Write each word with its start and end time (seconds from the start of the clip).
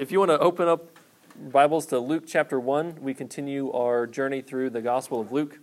if 0.00 0.10
you 0.10 0.18
want 0.18 0.30
to 0.30 0.38
open 0.38 0.66
up 0.66 0.98
Bibles 1.52 1.84
to 1.88 1.98
Luke 1.98 2.24
chapter 2.26 2.58
1, 2.58 3.02
we 3.02 3.12
continue 3.12 3.70
our 3.70 4.06
journey 4.06 4.40
through 4.40 4.70
the 4.70 4.80
Gospel 4.80 5.20
of 5.20 5.30
Luke. 5.30 5.58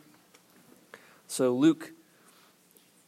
So, 1.26 1.56
Luke 1.56 1.94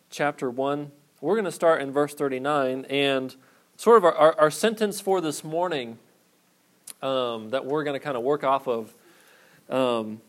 chapter 0.10 0.50
1, 0.50 0.92
we're 1.22 1.36
going 1.36 1.46
to 1.46 1.52
start 1.52 1.84
in 1.84 1.92
verse 1.92 2.16
39. 2.16 2.86
And 2.90 3.36
sort 3.78 3.98
of 3.98 4.06
our, 4.06 4.16
our, 4.16 4.40
our 4.40 4.50
sentence 4.50 5.00
for 5.00 5.22
this 5.22 5.44
morning 5.44 6.00
um, 7.04 7.52
that 7.52 7.64
we're 7.64 7.84
going 7.84 7.94
to 7.94 8.04
kind 8.04 8.18
of 8.18 8.24
work 8.24 8.44
off 8.44 8.68
of, 8.68 8.96
um, 9.70 10.22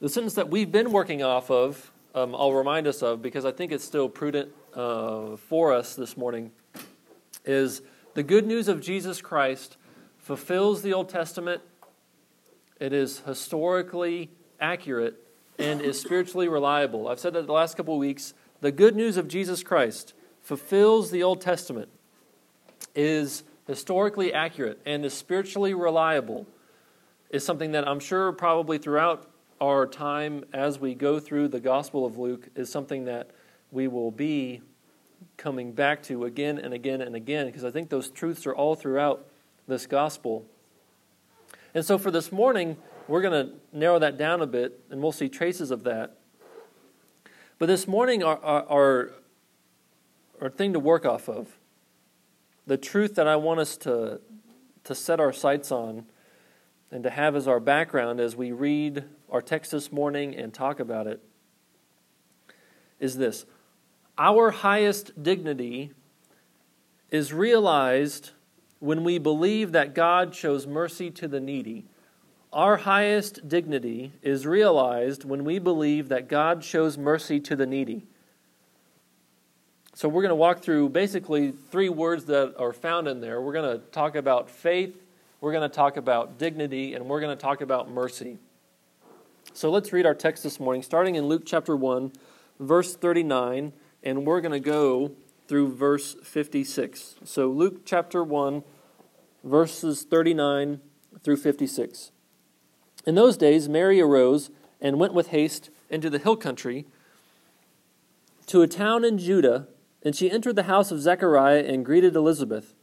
the 0.00 0.08
sentence 0.08 0.34
that 0.34 0.50
we've 0.50 0.72
been 0.72 0.90
working 0.90 1.22
off 1.22 1.52
of, 1.52 1.92
um, 2.16 2.34
I'll 2.34 2.52
remind 2.52 2.88
us 2.88 3.00
of 3.00 3.22
because 3.22 3.44
I 3.44 3.52
think 3.52 3.70
it's 3.70 3.84
still 3.84 4.08
prudent 4.08 4.50
uh, 4.74 5.36
for 5.36 5.72
us 5.72 5.94
this 5.94 6.16
morning, 6.16 6.50
is 7.44 7.80
the 8.14 8.24
good 8.24 8.44
news 8.44 8.66
of 8.66 8.80
Jesus 8.80 9.22
Christ 9.22 9.76
fulfills 10.28 10.82
the 10.82 10.92
Old 10.92 11.08
Testament, 11.08 11.62
it 12.78 12.92
is 12.92 13.20
historically 13.20 14.30
accurate, 14.60 15.14
and 15.58 15.80
is 15.80 15.98
spiritually 15.98 16.48
reliable. 16.48 17.08
I've 17.08 17.18
said 17.18 17.32
that 17.32 17.46
the 17.46 17.52
last 17.54 17.78
couple 17.78 17.94
of 17.94 18.00
weeks. 18.00 18.34
The 18.60 18.70
good 18.70 18.94
news 18.94 19.16
of 19.16 19.26
Jesus 19.26 19.62
Christ 19.62 20.12
fulfills 20.42 21.10
the 21.10 21.22
Old 21.22 21.40
Testament, 21.40 21.88
is 22.94 23.42
historically 23.66 24.34
accurate, 24.34 24.82
and 24.84 25.02
is 25.02 25.14
spiritually 25.14 25.72
reliable, 25.72 26.46
is 27.30 27.42
something 27.42 27.72
that 27.72 27.88
I'm 27.88 27.98
sure 27.98 28.30
probably 28.32 28.76
throughout 28.76 29.30
our 29.62 29.86
time 29.86 30.44
as 30.52 30.78
we 30.78 30.94
go 30.94 31.18
through 31.18 31.48
the 31.48 31.60
Gospel 31.60 32.04
of 32.04 32.18
Luke 32.18 32.50
is 32.54 32.70
something 32.70 33.06
that 33.06 33.30
we 33.70 33.88
will 33.88 34.10
be 34.10 34.60
coming 35.38 35.72
back 35.72 36.02
to 36.02 36.26
again 36.26 36.58
and 36.58 36.74
again 36.74 37.00
and 37.00 37.16
again 37.16 37.46
because 37.46 37.64
I 37.64 37.70
think 37.70 37.88
those 37.88 38.10
truths 38.10 38.46
are 38.46 38.54
all 38.54 38.74
throughout 38.74 39.26
this 39.68 39.86
gospel. 39.86 40.46
And 41.74 41.84
so 41.84 41.98
for 41.98 42.10
this 42.10 42.32
morning, 42.32 42.78
we're 43.06 43.22
going 43.22 43.46
to 43.46 43.54
narrow 43.72 43.98
that 43.98 44.16
down 44.16 44.40
a 44.40 44.46
bit, 44.46 44.80
and 44.90 45.00
we'll 45.00 45.12
see 45.12 45.28
traces 45.28 45.70
of 45.70 45.84
that. 45.84 46.16
But 47.58 47.66
this 47.66 47.86
morning, 47.86 48.22
our, 48.22 48.42
our, 48.44 49.10
our 50.40 50.50
thing 50.50 50.72
to 50.72 50.80
work 50.80 51.04
off 51.04 51.28
of, 51.28 51.58
the 52.66 52.76
truth 52.76 53.14
that 53.14 53.28
I 53.28 53.36
want 53.36 53.60
us 53.60 53.76
to, 53.78 54.20
to 54.84 54.94
set 54.94 55.20
our 55.20 55.32
sights 55.32 55.70
on 55.70 56.06
and 56.90 57.02
to 57.02 57.10
have 57.10 57.36
as 57.36 57.46
our 57.46 57.60
background 57.60 58.20
as 58.20 58.34
we 58.36 58.52
read 58.52 59.04
our 59.30 59.42
text 59.42 59.72
this 59.72 59.92
morning 59.92 60.34
and 60.34 60.52
talk 60.52 60.80
about 60.80 61.06
it, 61.06 61.22
is 62.98 63.16
this 63.16 63.44
Our 64.16 64.50
highest 64.50 65.22
dignity 65.22 65.92
is 67.10 67.32
realized 67.32 68.30
when 68.80 69.04
we 69.04 69.18
believe 69.18 69.72
that 69.72 69.94
God 69.94 70.34
shows 70.34 70.66
mercy 70.66 71.10
to 71.12 71.28
the 71.28 71.40
needy. 71.40 71.84
Our 72.52 72.78
highest 72.78 73.48
dignity 73.48 74.12
is 74.22 74.46
realized 74.46 75.24
when 75.24 75.44
we 75.44 75.58
believe 75.58 76.08
that 76.08 76.28
God 76.28 76.64
shows 76.64 76.96
mercy 76.96 77.40
to 77.40 77.56
the 77.56 77.66
needy. 77.66 78.06
So, 79.94 80.08
we're 80.08 80.22
going 80.22 80.30
to 80.30 80.36
walk 80.36 80.60
through 80.60 80.90
basically 80.90 81.50
three 81.50 81.88
words 81.88 82.26
that 82.26 82.54
are 82.56 82.72
found 82.72 83.08
in 83.08 83.20
there. 83.20 83.42
We're 83.42 83.52
going 83.52 83.78
to 83.78 83.84
talk 83.86 84.14
about 84.14 84.48
faith, 84.48 84.96
we're 85.40 85.52
going 85.52 85.68
to 85.68 85.74
talk 85.74 85.96
about 85.96 86.38
dignity, 86.38 86.94
and 86.94 87.06
we're 87.06 87.20
going 87.20 87.36
to 87.36 87.40
talk 87.40 87.60
about 87.60 87.90
mercy. 87.90 88.38
So, 89.54 89.70
let's 89.70 89.92
read 89.92 90.06
our 90.06 90.14
text 90.14 90.44
this 90.44 90.60
morning, 90.60 90.82
starting 90.82 91.16
in 91.16 91.26
Luke 91.26 91.42
chapter 91.44 91.74
1, 91.74 92.12
verse 92.60 92.94
39, 92.94 93.72
and 94.04 94.24
we're 94.24 94.40
going 94.40 94.52
to 94.52 94.60
go 94.60 95.10
through 95.48 95.74
verse 95.74 96.14
56. 96.22 97.16
So, 97.24 97.48
Luke 97.48 97.86
chapter 97.86 98.22
1, 98.22 98.62
verses 99.42 100.02
39 100.02 100.80
through 101.22 101.38
56. 101.38 102.12
In 103.06 103.14
those 103.14 103.38
days, 103.38 103.68
Mary 103.68 104.00
arose 104.00 104.50
and 104.80 105.00
went 105.00 105.14
with 105.14 105.28
haste 105.28 105.70
into 105.88 106.10
the 106.10 106.18
hill 106.18 106.36
country 106.36 106.86
to 108.46 108.60
a 108.60 108.66
town 108.66 109.04
in 109.04 109.18
Judah, 109.18 109.68
and 110.02 110.14
she 110.14 110.30
entered 110.30 110.56
the 110.56 110.64
house 110.64 110.90
of 110.90 111.00
Zechariah 111.00 111.64
and 111.66 111.84
greeted 111.84 112.14
Elizabeth. 112.14 112.74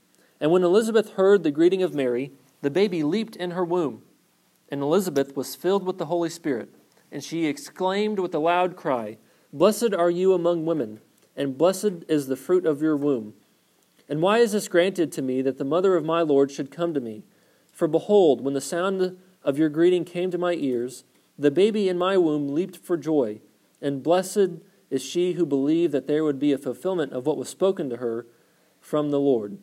And 0.42 0.52
when 0.52 0.64
Elizabeth 0.64 1.12
heard 1.14 1.44
the 1.44 1.52
greeting 1.52 1.84
of 1.84 1.94
Mary, 1.94 2.32
the 2.62 2.72
baby 2.72 3.04
leaped 3.04 3.36
in 3.36 3.52
her 3.52 3.64
womb. 3.64 4.02
And 4.70 4.82
Elizabeth 4.82 5.36
was 5.36 5.56
filled 5.56 5.86
with 5.86 6.00
the 6.00 6.08
Holy 6.08 6.30
Spirit, 6.30 6.74
and 7.12 7.24
she 7.24 7.46
exclaimed 7.46 8.18
with 8.18 8.34
a 8.34 8.40
loud 8.40 8.76
cry, 8.76 9.18
Blessed 9.54 9.94
are 9.94 10.10
you 10.10 10.34
among 10.34 10.66
women 10.66 11.00
and 11.36 11.58
blessed 11.58 12.06
is 12.08 12.28
the 12.28 12.36
fruit 12.36 12.66
of 12.66 12.82
your 12.82 12.96
womb. 12.96 13.34
And 14.08 14.22
why 14.22 14.38
is 14.38 14.52
this 14.52 14.68
granted 14.68 15.12
to 15.14 15.22
me 15.22 15.42
that 15.42 15.58
the 15.58 15.66
mother 15.66 15.96
of 15.96 16.06
my 16.06 16.22
Lord 16.22 16.52
should 16.52 16.72
come 16.72 16.94
to 16.94 17.00
me? 17.00 17.24
For 17.72 17.88
behold, 17.88 18.42
when 18.42 18.54
the 18.54 18.62
sound 18.62 19.18
of 19.44 19.58
your 19.58 19.70
greeting 19.70 20.06
came 20.06 20.32
to 20.32 20.38
my 20.38 20.54
ears, 20.54 21.04
the 21.38 21.52
baby 21.52 21.90
in 21.90 21.98
my 21.98 22.18
womb 22.18 22.54
leaped 22.54 22.78
for 22.78 22.98
joy, 22.98 23.42
and 23.82 24.04
blessed 24.04 24.62
is 24.90 25.04
she 25.04 25.34
who 25.34 25.46
believed 25.46 25.92
that 25.94 26.08
there 26.08 26.24
would 26.24 26.40
be 26.40 26.54
a 26.54 26.58
fulfillment 26.58 27.12
of 27.12 27.26
what 27.26 27.38
was 27.38 27.50
spoken 27.50 27.90
to 27.90 27.98
her 27.98 28.26
from 28.80 29.10
the 29.10 29.20
Lord. 29.20 29.58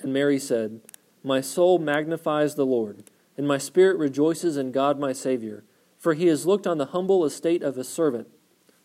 And 0.00 0.12
Mary 0.12 0.38
said, 0.38 0.80
My 1.22 1.40
soul 1.40 1.78
magnifies 1.78 2.54
the 2.54 2.66
Lord, 2.66 3.04
and 3.36 3.46
my 3.46 3.58
spirit 3.58 3.98
rejoices 3.98 4.56
in 4.56 4.72
God 4.72 4.98
my 4.98 5.12
Savior, 5.12 5.64
for 5.98 6.14
he 6.14 6.26
has 6.26 6.46
looked 6.46 6.66
on 6.66 6.78
the 6.78 6.86
humble 6.86 7.24
estate 7.24 7.62
of 7.62 7.76
his 7.76 7.88
servant. 7.88 8.28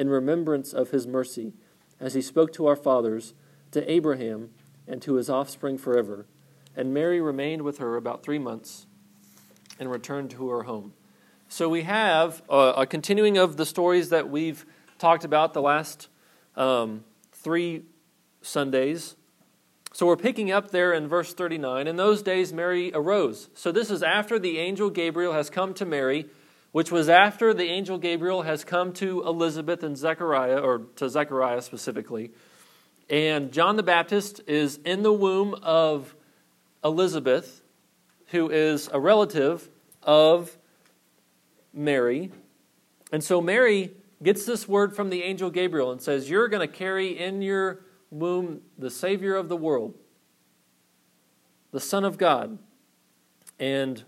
in 0.00 0.08
remembrance 0.08 0.72
of 0.72 0.92
his 0.92 1.06
mercy, 1.06 1.52
as 2.00 2.14
he 2.14 2.22
spoke 2.22 2.54
to 2.54 2.66
our 2.66 2.74
fathers, 2.74 3.34
to 3.70 3.88
Abraham, 3.88 4.48
and 4.88 5.02
to 5.02 5.16
his 5.16 5.28
offspring 5.28 5.76
forever. 5.76 6.24
And 6.74 6.94
Mary 6.94 7.20
remained 7.20 7.60
with 7.60 7.76
her 7.78 7.96
about 7.96 8.22
three 8.22 8.38
months 8.38 8.86
and 9.78 9.90
returned 9.90 10.30
to 10.30 10.48
her 10.48 10.62
home. 10.62 10.94
So 11.48 11.68
we 11.68 11.82
have 11.82 12.40
a, 12.48 12.72
a 12.78 12.86
continuing 12.86 13.36
of 13.36 13.58
the 13.58 13.66
stories 13.66 14.08
that 14.08 14.30
we've 14.30 14.64
talked 14.98 15.24
about 15.24 15.52
the 15.52 15.60
last 15.60 16.08
um, 16.56 17.04
three 17.32 17.82
Sundays. 18.40 19.16
So 19.92 20.06
we're 20.06 20.16
picking 20.16 20.50
up 20.50 20.70
there 20.70 20.94
in 20.94 21.08
verse 21.08 21.34
39. 21.34 21.86
In 21.86 21.96
those 21.96 22.22
days, 22.22 22.54
Mary 22.54 22.90
arose. 22.94 23.50
So 23.52 23.70
this 23.70 23.90
is 23.90 24.02
after 24.02 24.38
the 24.38 24.60
angel 24.60 24.88
Gabriel 24.88 25.34
has 25.34 25.50
come 25.50 25.74
to 25.74 25.84
Mary 25.84 26.24
which 26.72 26.92
was 26.92 27.08
after 27.08 27.52
the 27.52 27.64
angel 27.64 27.98
Gabriel 27.98 28.42
has 28.42 28.64
come 28.64 28.92
to 28.94 29.22
Elizabeth 29.26 29.82
and 29.82 29.96
Zechariah, 29.96 30.58
or 30.58 30.78
to 30.96 31.08
Zechariah 31.08 31.62
specifically. 31.62 32.30
And 33.08 33.52
John 33.52 33.76
the 33.76 33.82
Baptist 33.82 34.40
is 34.46 34.78
in 34.84 35.02
the 35.02 35.12
womb 35.12 35.54
of 35.62 36.14
Elizabeth, 36.84 37.62
who 38.28 38.48
is 38.50 38.88
a 38.92 39.00
relative 39.00 39.68
of 40.02 40.56
Mary. 41.72 42.30
And 43.12 43.22
so 43.22 43.40
Mary 43.40 43.90
gets 44.22 44.44
this 44.44 44.68
word 44.68 44.94
from 44.94 45.10
the 45.10 45.22
angel 45.24 45.50
Gabriel 45.50 45.90
and 45.90 46.00
says, 46.00 46.30
You're 46.30 46.48
going 46.48 46.66
to 46.66 46.72
carry 46.72 47.18
in 47.18 47.42
your 47.42 47.80
womb 48.10 48.60
the 48.78 48.90
Savior 48.90 49.34
of 49.34 49.48
the 49.48 49.56
world, 49.56 49.94
the 51.72 51.80
Son 51.80 52.04
of 52.04 52.16
God. 52.16 52.58
And 53.58 54.04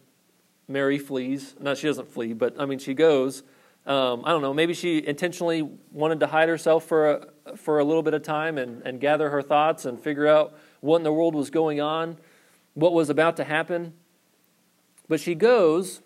Mary 0.72 0.98
flees. 0.98 1.54
No, 1.60 1.74
she 1.74 1.86
doesn't 1.86 2.10
flee, 2.10 2.32
but 2.32 2.58
I 2.58 2.66
mean, 2.66 2.78
she 2.78 2.94
goes. 2.94 3.42
Um, 3.84 4.22
I 4.24 4.30
don't 4.30 4.42
know. 4.42 4.54
Maybe 4.54 4.74
she 4.74 5.04
intentionally 5.04 5.68
wanted 5.90 6.20
to 6.20 6.28
hide 6.28 6.48
herself 6.48 6.84
for 6.84 7.10
a, 7.10 7.56
for 7.56 7.80
a 7.80 7.84
little 7.84 8.02
bit 8.02 8.14
of 8.14 8.22
time 8.22 8.56
and, 8.56 8.80
and 8.86 9.00
gather 9.00 9.30
her 9.30 9.42
thoughts 9.42 9.84
and 9.84 9.98
figure 10.00 10.26
out 10.26 10.56
what 10.80 10.98
in 10.98 11.02
the 11.02 11.12
world 11.12 11.34
was 11.34 11.50
going 11.50 11.80
on, 11.80 12.16
what 12.74 12.92
was 12.92 13.10
about 13.10 13.36
to 13.38 13.44
happen. 13.44 13.94
But 15.08 15.20
she 15.20 15.34
goes 15.34 16.00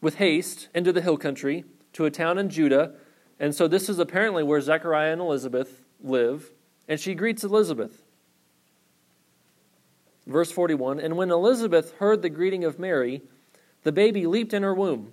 with 0.00 0.16
haste 0.16 0.68
into 0.74 0.92
the 0.92 1.00
hill 1.00 1.16
country 1.16 1.64
to 1.92 2.04
a 2.04 2.10
town 2.10 2.38
in 2.38 2.50
Judah. 2.50 2.94
And 3.38 3.54
so 3.54 3.68
this 3.68 3.88
is 3.88 4.00
apparently 4.00 4.42
where 4.42 4.60
Zechariah 4.60 5.12
and 5.12 5.20
Elizabeth 5.20 5.84
live. 6.02 6.50
And 6.88 6.98
she 6.98 7.14
greets 7.14 7.44
Elizabeth. 7.44 8.02
Verse 10.26 10.50
41 10.50 11.00
And 11.00 11.16
when 11.16 11.30
Elizabeth 11.30 11.92
heard 11.98 12.22
the 12.22 12.30
greeting 12.30 12.64
of 12.64 12.78
Mary, 12.78 13.22
the 13.84 13.92
baby 13.92 14.26
leaped 14.26 14.52
in 14.52 14.62
her 14.62 14.74
womb, 14.74 15.12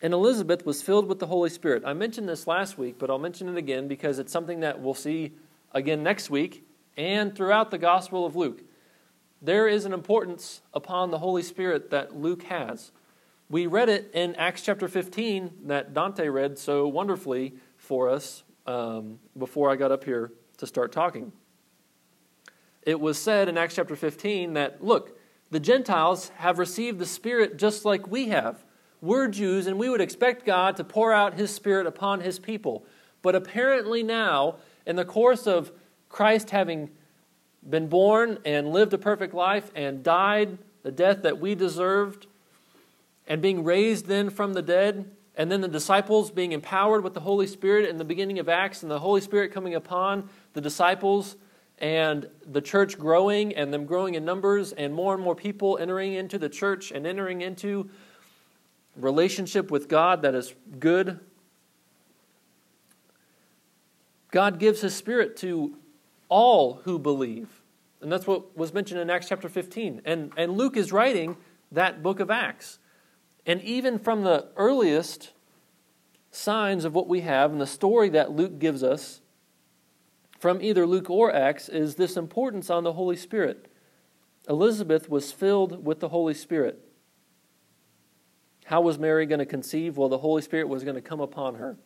and 0.00 0.12
Elizabeth 0.14 0.64
was 0.64 0.82
filled 0.82 1.08
with 1.08 1.18
the 1.18 1.26
Holy 1.26 1.50
Spirit. 1.50 1.82
I 1.84 1.94
mentioned 1.94 2.28
this 2.28 2.46
last 2.46 2.78
week, 2.78 2.96
but 2.98 3.10
I'll 3.10 3.18
mention 3.18 3.48
it 3.48 3.56
again 3.56 3.88
because 3.88 4.18
it's 4.18 4.30
something 4.30 4.60
that 4.60 4.80
we'll 4.80 4.94
see 4.94 5.32
again 5.72 6.02
next 6.02 6.30
week 6.30 6.66
and 6.96 7.34
throughout 7.34 7.70
the 7.70 7.78
Gospel 7.78 8.24
of 8.24 8.36
Luke. 8.36 8.62
there 9.42 9.68
is 9.68 9.84
an 9.84 9.92
importance 9.92 10.62
upon 10.72 11.10
the 11.10 11.18
Holy 11.18 11.42
Spirit 11.42 11.90
that 11.90 12.16
Luke 12.16 12.44
has. 12.44 12.90
We 13.48 13.66
read 13.66 13.88
it 13.88 14.10
in 14.14 14.34
Acts 14.36 14.62
chapter 14.62 14.88
15 14.88 15.50
that 15.66 15.94
Dante 15.94 16.28
read 16.28 16.58
so 16.58 16.88
wonderfully 16.88 17.54
for 17.76 18.08
us 18.08 18.42
um, 18.66 19.20
before 19.38 19.70
I 19.70 19.76
got 19.76 19.92
up 19.92 20.04
here 20.04 20.32
to 20.56 20.66
start 20.66 20.90
talking. 20.90 21.32
It 22.82 22.98
was 22.98 23.18
said 23.18 23.48
in 23.48 23.58
Acts 23.58 23.76
chapter 23.76 23.94
15 23.94 24.54
that, 24.54 24.82
look, 24.82 25.15
the 25.50 25.60
Gentiles 25.60 26.30
have 26.36 26.58
received 26.58 26.98
the 26.98 27.06
Spirit 27.06 27.56
just 27.56 27.84
like 27.84 28.06
we 28.08 28.28
have. 28.28 28.64
We're 29.00 29.28
Jews, 29.28 29.66
and 29.66 29.78
we 29.78 29.88
would 29.88 30.00
expect 30.00 30.44
God 30.44 30.76
to 30.76 30.84
pour 30.84 31.12
out 31.12 31.34
His 31.34 31.54
Spirit 31.54 31.86
upon 31.86 32.20
His 32.20 32.38
people. 32.38 32.84
But 33.22 33.34
apparently, 33.34 34.02
now, 34.02 34.56
in 34.86 34.96
the 34.96 35.04
course 35.04 35.46
of 35.46 35.70
Christ 36.08 36.50
having 36.50 36.90
been 37.68 37.88
born 37.88 38.38
and 38.44 38.72
lived 38.72 38.94
a 38.94 38.98
perfect 38.98 39.34
life 39.34 39.70
and 39.74 40.02
died 40.02 40.58
the 40.82 40.92
death 40.92 41.22
that 41.22 41.40
we 41.40 41.54
deserved, 41.54 42.26
and 43.26 43.42
being 43.42 43.64
raised 43.64 44.06
then 44.06 44.30
from 44.30 44.52
the 44.52 44.62
dead, 44.62 45.10
and 45.36 45.50
then 45.50 45.60
the 45.60 45.68
disciples 45.68 46.30
being 46.30 46.52
empowered 46.52 47.02
with 47.02 47.12
the 47.12 47.20
Holy 47.20 47.46
Spirit 47.46 47.88
in 47.88 47.98
the 47.98 48.04
beginning 48.04 48.38
of 48.38 48.48
Acts, 48.48 48.82
and 48.82 48.90
the 48.90 49.00
Holy 49.00 49.20
Spirit 49.20 49.52
coming 49.52 49.74
upon 49.74 50.28
the 50.52 50.60
disciples, 50.60 51.36
and 51.78 52.28
the 52.46 52.60
church 52.60 52.98
growing, 52.98 53.54
and 53.54 53.72
them 53.72 53.84
growing 53.84 54.14
in 54.14 54.24
numbers, 54.24 54.72
and 54.72 54.94
more 54.94 55.14
and 55.14 55.22
more 55.22 55.34
people 55.34 55.76
entering 55.78 56.14
into 56.14 56.38
the 56.38 56.48
church 56.48 56.90
and 56.90 57.06
entering 57.06 57.42
into 57.42 57.90
relationship 58.96 59.70
with 59.70 59.88
God 59.88 60.22
that 60.22 60.34
is 60.34 60.54
good. 60.78 61.20
God 64.30 64.58
gives 64.58 64.80
His 64.80 64.94
Spirit 64.94 65.36
to 65.38 65.76
all 66.28 66.80
who 66.84 66.98
believe. 66.98 67.62
And 68.00 68.10
that's 68.10 68.26
what 68.26 68.56
was 68.56 68.72
mentioned 68.72 69.00
in 69.00 69.10
Acts 69.10 69.28
chapter 69.28 69.48
15. 69.48 70.02
And, 70.04 70.32
and 70.36 70.52
Luke 70.52 70.76
is 70.76 70.92
writing 70.92 71.36
that 71.72 72.02
book 72.02 72.20
of 72.20 72.30
Acts. 72.30 72.78
And 73.44 73.62
even 73.62 73.98
from 73.98 74.22
the 74.22 74.48
earliest 74.56 75.32
signs 76.30 76.84
of 76.84 76.94
what 76.94 77.08
we 77.08 77.20
have 77.22 77.52
and 77.52 77.60
the 77.60 77.66
story 77.66 78.08
that 78.10 78.32
Luke 78.32 78.58
gives 78.58 78.82
us 78.82 79.20
from 80.38 80.60
either 80.60 80.86
Luke 80.86 81.10
or 81.10 81.34
Acts 81.34 81.68
is 81.68 81.94
this 81.94 82.16
importance 82.16 82.70
on 82.70 82.84
the 82.84 82.92
Holy 82.92 83.16
Spirit. 83.16 83.70
Elizabeth 84.48 85.08
was 85.08 85.32
filled 85.32 85.84
with 85.84 86.00
the 86.00 86.08
Holy 86.08 86.34
Spirit. 86.34 86.80
How 88.66 88.80
was 88.80 88.98
Mary 88.98 89.26
going 89.26 89.38
to 89.38 89.46
conceive? 89.46 89.96
Well, 89.96 90.08
the 90.08 90.18
Holy 90.18 90.42
Spirit 90.42 90.68
was 90.68 90.82
going 90.82 90.96
to 90.96 91.00
come 91.00 91.20
upon 91.20 91.54
her. 91.56 91.76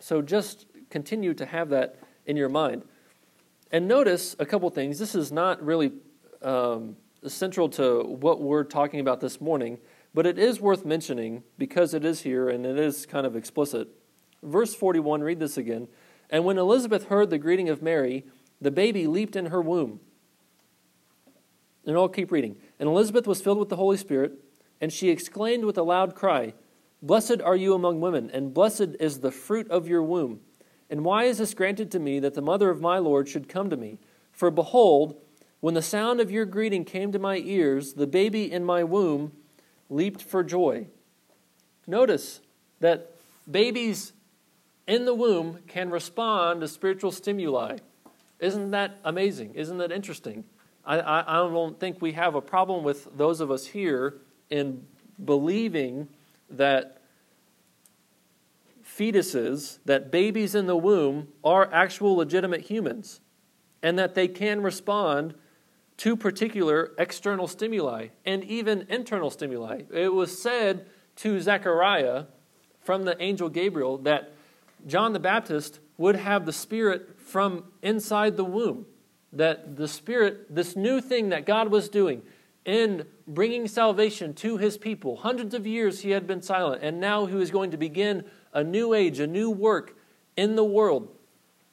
So 0.00 0.22
just 0.22 0.66
continue 0.90 1.34
to 1.34 1.46
have 1.46 1.70
that 1.70 1.96
in 2.26 2.36
your 2.36 2.48
mind. 2.48 2.82
And 3.70 3.86
notice 3.86 4.34
a 4.38 4.46
couple 4.46 4.68
things. 4.70 4.98
This 4.98 5.14
is 5.14 5.30
not 5.30 5.62
really 5.62 5.92
um, 6.42 6.96
central 7.26 7.68
to 7.70 8.02
what 8.04 8.40
we're 8.40 8.64
talking 8.64 9.00
about 9.00 9.20
this 9.20 9.40
morning, 9.40 9.78
but 10.14 10.26
it 10.26 10.38
is 10.38 10.60
worth 10.60 10.84
mentioning 10.84 11.42
because 11.58 11.92
it 11.92 12.04
is 12.04 12.22
here 12.22 12.48
and 12.48 12.64
it 12.64 12.78
is 12.78 13.04
kind 13.04 13.26
of 13.26 13.36
explicit. 13.36 13.88
Verse 14.42 14.74
41, 14.74 15.22
read 15.22 15.40
this 15.40 15.56
again. 15.56 15.88
And 16.30 16.44
when 16.44 16.58
Elizabeth 16.58 17.08
heard 17.08 17.30
the 17.30 17.38
greeting 17.38 17.68
of 17.68 17.82
Mary, 17.82 18.24
the 18.60 18.70
baby 18.70 19.06
leaped 19.06 19.36
in 19.36 19.46
her 19.46 19.60
womb. 19.60 20.00
And 21.86 21.96
I'll 21.96 22.08
keep 22.08 22.30
reading. 22.30 22.56
And 22.78 22.88
Elizabeth 22.88 23.26
was 23.26 23.40
filled 23.40 23.58
with 23.58 23.70
the 23.70 23.76
Holy 23.76 23.96
Spirit, 23.96 24.32
and 24.80 24.92
she 24.92 25.08
exclaimed 25.08 25.64
with 25.64 25.78
a 25.78 25.82
loud 25.82 26.14
cry, 26.14 26.54
Blessed 27.00 27.40
are 27.40 27.56
you 27.56 27.74
among 27.74 28.00
women, 28.00 28.30
and 28.32 28.52
blessed 28.52 28.96
is 29.00 29.20
the 29.20 29.30
fruit 29.30 29.70
of 29.70 29.88
your 29.88 30.02
womb. 30.02 30.40
And 30.90 31.04
why 31.04 31.24
is 31.24 31.38
this 31.38 31.54
granted 31.54 31.90
to 31.92 31.98
me 31.98 32.18
that 32.20 32.34
the 32.34 32.42
mother 32.42 32.70
of 32.70 32.80
my 32.80 32.98
Lord 32.98 33.28
should 33.28 33.48
come 33.48 33.70
to 33.70 33.76
me? 33.76 33.98
For 34.32 34.50
behold, 34.50 35.20
when 35.60 35.74
the 35.74 35.82
sound 35.82 36.20
of 36.20 36.30
your 36.30 36.44
greeting 36.44 36.84
came 36.84 37.12
to 37.12 37.18
my 37.18 37.36
ears, 37.36 37.94
the 37.94 38.06
baby 38.06 38.50
in 38.50 38.64
my 38.64 38.84
womb 38.84 39.32
leaped 39.90 40.22
for 40.22 40.42
joy. 40.42 40.86
Notice 41.86 42.40
that 42.80 43.12
babies 43.50 44.12
in 44.88 45.04
the 45.04 45.14
womb 45.14 45.60
can 45.68 45.90
respond 45.90 46.62
to 46.62 46.66
spiritual 46.66 47.12
stimuli. 47.12 47.76
Isn't 48.40 48.70
that 48.72 48.98
amazing? 49.04 49.54
Isn't 49.54 49.78
that 49.78 49.92
interesting? 49.92 50.44
I, 50.84 50.98
I, 50.98 51.20
I 51.20 51.48
don't 51.48 51.78
think 51.78 52.00
we 52.00 52.12
have 52.12 52.34
a 52.34 52.40
problem 52.40 52.82
with 52.82 53.06
those 53.16 53.40
of 53.40 53.50
us 53.50 53.66
here 53.66 54.16
in 54.48 54.86
believing 55.22 56.08
that 56.50 57.02
fetuses, 58.82 59.78
that 59.84 60.10
babies 60.10 60.54
in 60.54 60.66
the 60.66 60.76
womb 60.76 61.28
are 61.44 61.72
actual 61.72 62.16
legitimate 62.16 62.62
humans, 62.62 63.20
and 63.82 63.98
that 63.98 64.14
they 64.14 64.26
can 64.26 64.62
respond 64.62 65.34
to 65.98 66.16
particular 66.16 66.92
external 66.96 67.46
stimuli 67.46 68.08
and 68.24 68.42
even 68.44 68.86
internal 68.88 69.30
stimuli. 69.30 69.82
It 69.92 70.14
was 70.14 70.40
said 70.40 70.86
to 71.16 71.40
Zechariah 71.40 72.24
from 72.80 73.04
the 73.04 73.20
angel 73.20 73.48
Gabriel 73.48 73.98
that 73.98 74.32
John 74.86 75.12
the 75.12 75.20
Baptist 75.20 75.80
would 75.96 76.16
have 76.16 76.46
the 76.46 76.52
Spirit 76.52 77.20
from 77.20 77.64
inside 77.82 78.36
the 78.36 78.44
womb. 78.44 78.86
That 79.32 79.76
the 79.76 79.88
Spirit, 79.88 80.54
this 80.54 80.76
new 80.76 81.00
thing 81.00 81.28
that 81.30 81.44
God 81.44 81.70
was 81.70 81.88
doing 81.88 82.22
in 82.64 83.04
bringing 83.26 83.66
salvation 83.66 84.34
to 84.34 84.56
his 84.56 84.78
people, 84.78 85.16
hundreds 85.16 85.54
of 85.54 85.66
years 85.66 86.00
he 86.00 86.10
had 86.10 86.26
been 86.26 86.42
silent, 86.42 86.82
and 86.82 87.00
now 87.00 87.26
he 87.26 87.34
was 87.34 87.50
going 87.50 87.70
to 87.70 87.76
begin 87.76 88.24
a 88.52 88.64
new 88.64 88.94
age, 88.94 89.20
a 89.20 89.26
new 89.26 89.50
work 89.50 89.96
in 90.36 90.56
the 90.56 90.64
world. 90.64 91.08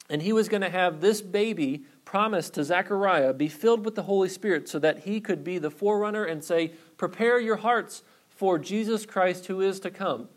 And 0.10 0.22
he 0.22 0.34
was 0.34 0.50
going 0.50 0.62
to 0.62 0.70
have 0.70 1.02
this 1.02 1.22
baby 1.22 1.84
promised 2.04 2.54
to 2.54 2.64
Zechariah 2.64 3.34
be 3.34 3.48
filled 3.48 3.84
with 3.84 3.96
the 3.96 4.04
Holy 4.04 4.30
Spirit 4.30 4.70
so 4.70 4.80
that 4.80 5.00
he 5.00 5.20
could 5.20 5.44
be 5.44 5.58
the 5.58 5.72
forerunner 5.72 6.26
and 6.26 6.44
say, 6.44 6.74
Prepare 6.98 7.40
your 7.40 7.58
hearts 7.58 8.04
for 8.30 8.60
Jesus 8.60 9.06
Christ 9.06 9.48
who 9.48 9.62
is 9.62 9.80
to 9.80 9.90
come. 9.90 10.30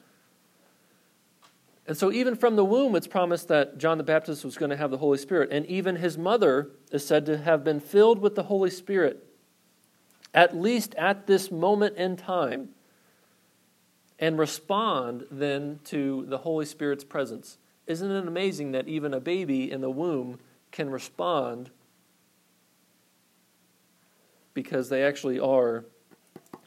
And 1.89 1.97
so, 1.97 2.13
even 2.13 2.37
from 2.37 2.57
the 2.57 2.67
womb, 2.67 2.95
it's 2.95 3.07
promised 3.07 3.49
that 3.49 3.79
John 3.79 3.97
the 3.97 4.05
Baptist 4.05 4.45
was 4.45 4.59
going 4.59 4.69
to 4.69 4.77
have 4.77 4.91
the 4.91 4.99
Holy 4.99 5.17
Spirit. 5.17 5.49
And 5.51 5.65
even 5.67 5.97
his 5.97 6.19
mother 6.19 6.71
is 6.93 7.05
said 7.05 7.25
to 7.27 7.39
have 7.39 7.65
been 7.65 7.81
filled 7.81 8.19
with 8.19 8.35
the 8.35 8.43
Holy 8.43 8.69
Spirit, 8.69 9.27
at 10.35 10.55
least 10.55 10.95
at 10.97 11.27
this 11.27 11.51
moment 11.51 11.97
in 11.97 12.17
time 12.17 12.69
and 14.19 14.39
respond 14.39 15.25
then 15.31 15.81
to 15.85 16.27
the 16.29 16.39
Holy 16.39 16.67
Spirit's 16.67 17.05
presence. 17.05 17.57
Isn't 17.87 18.11
it 18.11 18.29
amazing 18.29 18.73
that 18.73 18.87
even 18.87 19.15
a 19.15 19.21
baby 19.21 19.73
in 19.73 19.81
the 19.81 19.91
womb 19.91 20.41
can 20.71 20.91
respond 20.91 21.71
because 24.53 24.91
they 24.91 25.05
actually 25.05 25.41
are 25.41 25.87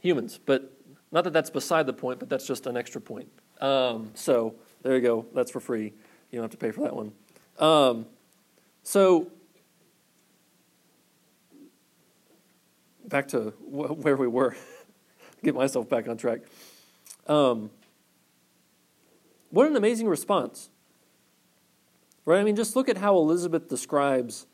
humans? 0.02 0.40
But 0.44 0.74
not 1.12 1.26
that 1.26 1.34
that's 1.34 1.52
beside 1.52 1.86
the 1.86 1.94
point, 1.94 2.18
but 2.18 2.28
that's 2.28 2.48
just 2.48 2.66
an 2.66 2.76
extra 2.76 3.00
point. 3.00 3.30
Um, 3.60 4.10
so 4.16 4.56
there 4.82 4.96
you 4.96 5.02
go. 5.02 5.26
That's 5.34 5.52
for 5.52 5.60
free. 5.60 5.94
You 6.32 6.40
don't 6.40 6.44
have 6.44 6.52
to 6.52 6.58
pay 6.58 6.72
for 6.72 6.82
that 6.82 6.96
one. 6.96 7.12
Um, 7.60 8.06
so 8.84 9.32
back 13.12 13.28
to 13.30 13.54
where 13.62 14.16
we 14.16 14.28
were. 14.28 14.56
Get 15.44 15.54
myself 15.54 15.90
back 15.90 16.08
on 16.08 16.18
track. 16.18 16.42
Um, 17.28 17.70
what 19.50 19.68
an 19.68 19.76
amazing 19.76 20.08
response. 20.08 20.70
Right? 22.26 22.40
I 22.40 22.44
mean, 22.44 22.56
just 22.56 22.76
look 22.76 22.88
at 22.88 22.98
how 22.98 23.18
Elizabeth 23.18 23.68
describes 23.68 24.46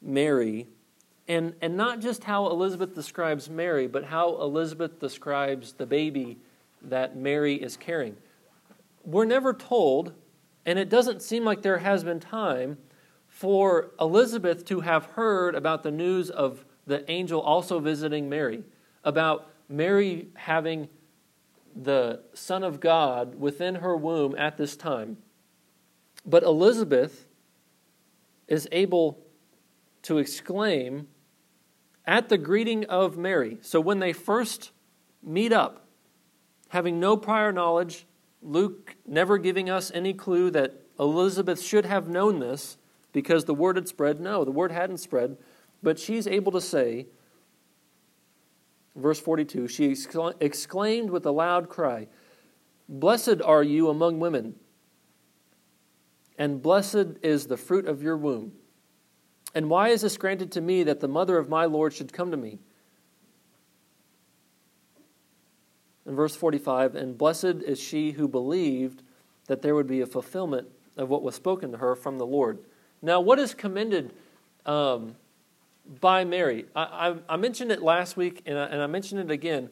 Mary, 0.00 0.68
and, 1.28 1.54
and 1.60 1.76
not 1.76 2.00
just 2.00 2.24
how 2.24 2.48
Elizabeth 2.48 2.94
describes 2.94 3.50
Mary, 3.50 3.86
but 3.86 4.04
how 4.04 4.40
Elizabeth 4.40 4.98
describes 4.98 5.74
the 5.74 5.86
baby 5.86 6.38
that 6.82 7.16
Mary 7.16 7.56
is 7.56 7.76
carrying. 7.76 8.16
We're 9.04 9.24
never 9.24 9.52
told, 9.52 10.14
and 10.66 10.78
it 10.78 10.88
doesn't 10.88 11.22
seem 11.22 11.44
like 11.44 11.62
there 11.62 11.78
has 11.78 12.04
been 12.04 12.20
time 12.20 12.78
for 13.28 13.92
Elizabeth 14.00 14.64
to 14.66 14.80
have 14.80 15.06
heard 15.06 15.54
about 15.54 15.82
the 15.82 15.90
news 15.90 16.30
of 16.30 16.64
the 16.86 17.08
angel 17.10 17.40
also 17.40 17.78
visiting 17.78 18.28
Mary, 18.28 18.64
about 19.04 19.50
Mary 19.68 20.28
having 20.34 20.88
the 21.74 22.20
Son 22.34 22.64
of 22.64 22.80
God 22.80 23.36
within 23.36 23.76
her 23.76 23.96
womb 23.96 24.34
at 24.36 24.56
this 24.56 24.76
time. 24.76 25.16
But 26.26 26.42
Elizabeth 26.42 27.26
is 28.48 28.68
able 28.72 29.24
to 30.02 30.18
exclaim 30.18 31.06
at 32.04 32.28
the 32.28 32.38
greeting 32.38 32.84
of 32.86 33.16
Mary. 33.16 33.58
So 33.62 33.80
when 33.80 34.00
they 34.00 34.12
first 34.12 34.72
meet 35.22 35.52
up, 35.52 35.86
having 36.68 36.98
no 36.98 37.16
prior 37.16 37.52
knowledge, 37.52 38.06
Luke 38.42 38.96
never 39.06 39.38
giving 39.38 39.68
us 39.68 39.90
any 39.94 40.14
clue 40.14 40.50
that 40.50 40.80
Elizabeth 40.98 41.60
should 41.60 41.84
have 41.84 42.08
known 42.08 42.38
this 42.38 42.78
because 43.12 43.44
the 43.44 43.54
word 43.54 43.76
had 43.76 43.88
spread. 43.88 44.20
No, 44.20 44.44
the 44.44 44.50
word 44.50 44.72
hadn't 44.72 44.98
spread. 44.98 45.36
But 45.82 45.98
she's 45.98 46.26
able 46.26 46.52
to 46.52 46.60
say, 46.60 47.06
Verse 48.96 49.20
42 49.20 49.68
She 49.68 49.96
exclaimed 50.40 51.10
with 51.10 51.26
a 51.26 51.30
loud 51.30 51.68
cry, 51.68 52.08
Blessed 52.88 53.40
are 53.44 53.62
you 53.62 53.88
among 53.88 54.18
women, 54.18 54.56
and 56.38 56.62
blessed 56.62 57.18
is 57.22 57.46
the 57.46 57.56
fruit 57.56 57.86
of 57.86 58.02
your 58.02 58.16
womb. 58.16 58.52
And 59.54 59.68
why 59.68 59.88
is 59.88 60.02
this 60.02 60.16
granted 60.16 60.52
to 60.52 60.60
me 60.60 60.84
that 60.84 61.00
the 61.00 61.08
mother 61.08 61.38
of 61.38 61.48
my 61.48 61.64
Lord 61.64 61.92
should 61.92 62.12
come 62.12 62.30
to 62.30 62.36
me? 62.36 62.58
In 66.06 66.14
verse 66.16 66.34
45, 66.34 66.94
and 66.94 67.16
blessed 67.16 67.62
is 67.66 67.78
she 67.78 68.12
who 68.12 68.26
believed 68.26 69.02
that 69.46 69.62
there 69.62 69.74
would 69.74 69.86
be 69.86 70.00
a 70.00 70.06
fulfillment 70.06 70.68
of 70.96 71.08
what 71.08 71.22
was 71.22 71.34
spoken 71.34 71.72
to 71.72 71.78
her 71.78 71.94
from 71.94 72.18
the 72.18 72.26
Lord. 72.26 72.58
Now, 73.02 73.20
what 73.20 73.38
is 73.38 73.54
commended 73.54 74.12
um, 74.66 75.16
by 76.00 76.24
Mary? 76.24 76.66
I, 76.74 76.82
I, 76.82 77.34
I, 77.34 77.36
mentioned 77.36 77.72
it 77.72 77.82
last 77.82 78.16
week, 78.16 78.42
and 78.46 78.58
I, 78.58 78.64
and 78.66 78.82
I 78.82 78.86
mentioned 78.86 79.20
it 79.20 79.30
again. 79.30 79.70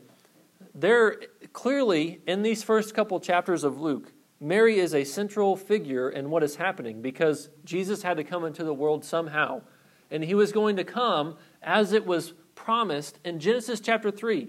There, 0.75 1.17
clearly, 1.53 2.21
in 2.27 2.43
these 2.43 2.63
first 2.63 2.95
couple 2.95 3.21
chapters 3.21 3.65
of 3.65 3.81
Luke, 3.81 4.13
Mary 4.41 4.79
is 4.79 4.95
a 4.95 5.05
central 5.05 5.57
figure 5.57 6.11
in 6.11 6.31
what 6.31 6.43
is 6.43 6.57
happening 6.57 7.03
because 7.03 7.49
Jesus 7.65 8.03
had 8.03 8.17
to 8.19 8.25
come 8.25 8.45
into 8.45 8.65
the 8.65 8.75
world 8.75 9.05
somehow. 9.05 9.63
And 10.11 10.25
he 10.25 10.35
was 10.35 10.53
going 10.53 10.77
to 10.77 10.85
come 10.85 11.37
as 11.63 11.93
it 11.93 12.07
was 12.07 12.33
promised 12.55 13.19
in 13.25 13.41
Genesis 13.41 13.81
chapter 13.81 14.11
3 14.11 14.49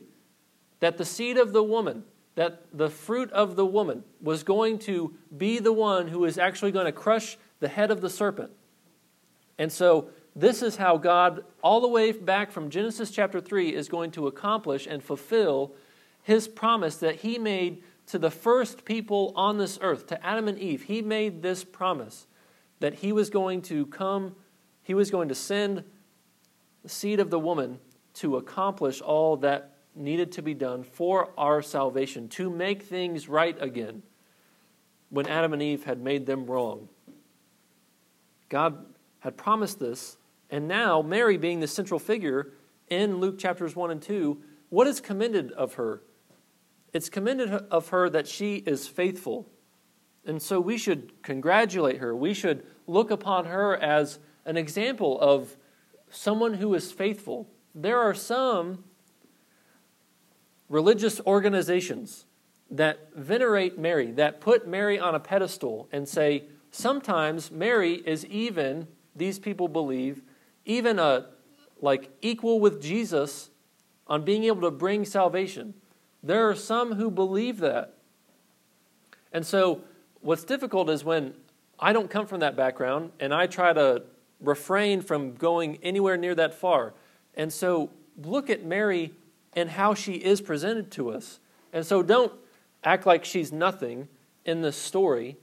that 0.79 0.98
the 0.98 1.05
seed 1.05 1.38
of 1.38 1.53
the 1.53 1.63
woman, 1.63 2.03
that 2.36 2.65
the 2.74 2.89
fruit 2.89 3.31
of 3.31 3.55
the 3.55 3.65
woman 3.65 4.03
was 4.21 4.43
going 4.43 4.79
to 4.79 5.13
be 5.38 5.59
the 5.59 5.74
one 5.74 6.07
who 6.07 6.25
is 6.25 6.38
actually 6.38 6.71
going 6.71 6.86
to 6.86 6.91
crush 6.91 7.38
the 7.59 7.67
head 7.67 7.91
of 7.91 8.01
the 8.01 8.09
serpent. 8.09 8.51
And 9.57 9.71
so, 9.71 10.09
this 10.36 10.62
is 10.62 10.77
how 10.77 10.98
God, 10.98 11.43
all 11.62 11.81
the 11.81 11.88
way 11.88 12.13
back 12.13 12.51
from 12.51 12.69
Genesis 12.69 13.12
chapter 13.12 13.41
3, 13.41 13.75
is 13.75 13.89
going 13.89 14.12
to 14.12 14.27
accomplish 14.27 14.88
and 14.88 15.03
fulfill 15.03 15.74
his 16.21 16.48
promise 16.48 16.98
that 16.98 17.15
he 17.15 17.38
made 17.38 17.83
to 18.07 18.17
the 18.17 18.31
first 18.31 18.86
people 18.86 19.33
on 19.36 19.57
this 19.57 19.77
earth, 19.81 20.07
to 20.07 20.25
Adam 20.25 20.48
and 20.48 20.57
Eve, 20.57 20.83
he 20.83 21.01
made 21.01 21.41
this 21.41 21.63
promise 21.63 22.25
that 22.79 22.95
he 22.95 23.12
was 23.12 23.29
going 23.29 23.62
to 23.62 23.86
come, 23.88 24.36
he 24.81 24.93
was 24.93 25.12
going 25.12 25.29
to 25.29 25.36
send 25.36 25.83
the 26.83 26.89
seed 26.89 27.19
of 27.19 27.29
the 27.29 27.39
woman 27.39 27.79
to 28.15 28.38
accomplish 28.38 29.01
all 29.01 29.38
that 29.38 29.75
needed 29.99 30.31
to 30.33 30.41
be 30.41 30.53
done 30.53 30.83
for 30.83 31.31
our 31.37 31.61
salvation, 31.61 32.27
to 32.29 32.49
make 32.49 32.83
things 32.83 33.27
right 33.27 33.61
again 33.61 34.01
when 35.09 35.27
Adam 35.27 35.53
and 35.53 35.61
Eve 35.61 35.83
had 35.83 36.01
made 36.01 36.25
them 36.25 36.45
wrong. 36.45 36.87
God 38.47 38.85
had 39.19 39.37
promised 39.37 39.79
this, 39.79 40.17
and 40.49 40.67
now 40.67 41.01
Mary, 41.01 41.37
being 41.37 41.59
the 41.59 41.67
central 41.67 41.99
figure 41.99 42.53
in 42.89 43.17
Luke 43.17 43.37
chapters 43.37 43.75
1 43.75 43.91
and 43.91 44.01
2, 44.01 44.41
what 44.69 44.87
is 44.87 45.01
commended 45.01 45.51
of 45.51 45.75
her? 45.75 46.01
It's 46.93 47.09
commended 47.09 47.51
of 47.51 47.89
her 47.89 48.09
that 48.09 48.27
she 48.27 48.55
is 48.55 48.87
faithful. 48.87 49.47
And 50.25 50.41
so 50.41 50.59
we 50.59 50.77
should 50.77 51.21
congratulate 51.21 51.97
her. 51.97 52.15
We 52.15 52.33
should 52.33 52.65
look 52.87 53.11
upon 53.11 53.45
her 53.45 53.75
as 53.75 54.19
an 54.45 54.57
example 54.57 55.19
of 55.19 55.55
someone 56.09 56.55
who 56.55 56.73
is 56.73 56.91
faithful. 56.91 57.47
There 57.75 57.99
are 57.99 58.13
some 58.13 58.83
religious 60.69 61.19
organizations 61.21 62.25
that 62.71 63.13
venerate 63.15 63.77
Mary, 63.77 64.11
that 64.11 64.39
put 64.39 64.67
Mary 64.67 64.99
on 64.99 65.15
a 65.15 65.19
pedestal 65.19 65.89
and 65.91 66.07
say, 66.07 66.43
sometimes 66.71 67.51
Mary 67.51 67.95
is 68.05 68.25
even, 68.27 68.88
these 69.15 69.39
people 69.39 69.67
believe, 69.67 70.21
even 70.65 70.99
a 70.99 71.25
like 71.81 72.11
equal 72.21 72.59
with 72.59 72.81
Jesus 72.81 73.49
on 74.07 74.23
being 74.23 74.43
able 74.43 74.61
to 74.61 74.71
bring 74.71 75.05
salvation. 75.05 75.73
There 76.21 76.49
are 76.49 76.55
some 76.55 76.93
who 76.93 77.09
believe 77.09 77.59
that. 77.59 77.95
And 79.31 79.45
so, 79.45 79.81
what's 80.21 80.43
difficult 80.43 80.89
is 80.89 81.03
when 81.03 81.33
I 81.79 81.93
don't 81.93 82.09
come 82.09 82.27
from 82.27 82.41
that 82.41 82.55
background 82.55 83.11
and 83.19 83.33
I 83.33 83.47
try 83.47 83.71
to 83.73 84.03
refrain 84.41 85.01
from 85.01 85.35
going 85.35 85.77
anywhere 85.81 86.17
near 86.17 86.35
that 86.35 86.53
far. 86.53 86.93
And 87.35 87.53
so, 87.53 87.91
look 88.21 88.49
at 88.49 88.65
Mary 88.65 89.13
and 89.53 89.69
how 89.69 89.93
she 89.93 90.13
is 90.13 90.41
presented 90.41 90.91
to 90.91 91.09
us. 91.09 91.39
And 91.73 91.85
so, 91.85 92.01
don't 92.03 92.31
act 92.83 93.05
like 93.05 93.25
she's 93.25 93.51
nothing 93.51 94.07
in 94.45 94.61
this 94.61 94.77
story, 94.77 95.37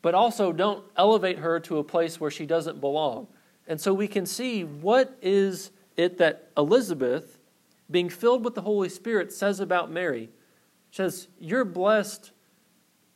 but 0.00 0.14
also 0.14 0.52
don't 0.52 0.84
elevate 0.96 1.38
her 1.38 1.60
to 1.60 1.78
a 1.78 1.84
place 1.84 2.20
where 2.20 2.30
she 2.30 2.46
doesn't 2.46 2.80
belong. 2.80 3.26
And 3.66 3.80
so, 3.80 3.92
we 3.92 4.08
can 4.08 4.26
see 4.26 4.64
what 4.64 5.16
is 5.22 5.70
it 5.96 6.18
that 6.18 6.50
Elizabeth 6.56 7.38
being 7.90 8.08
filled 8.08 8.44
with 8.44 8.54
the 8.54 8.62
Holy 8.62 8.88
Spirit 8.88 9.32
says 9.32 9.60
about 9.60 9.90
Mary. 9.90 10.30
She 10.90 10.96
says, 10.96 11.28
You're 11.38 11.64
blessed 11.64 12.32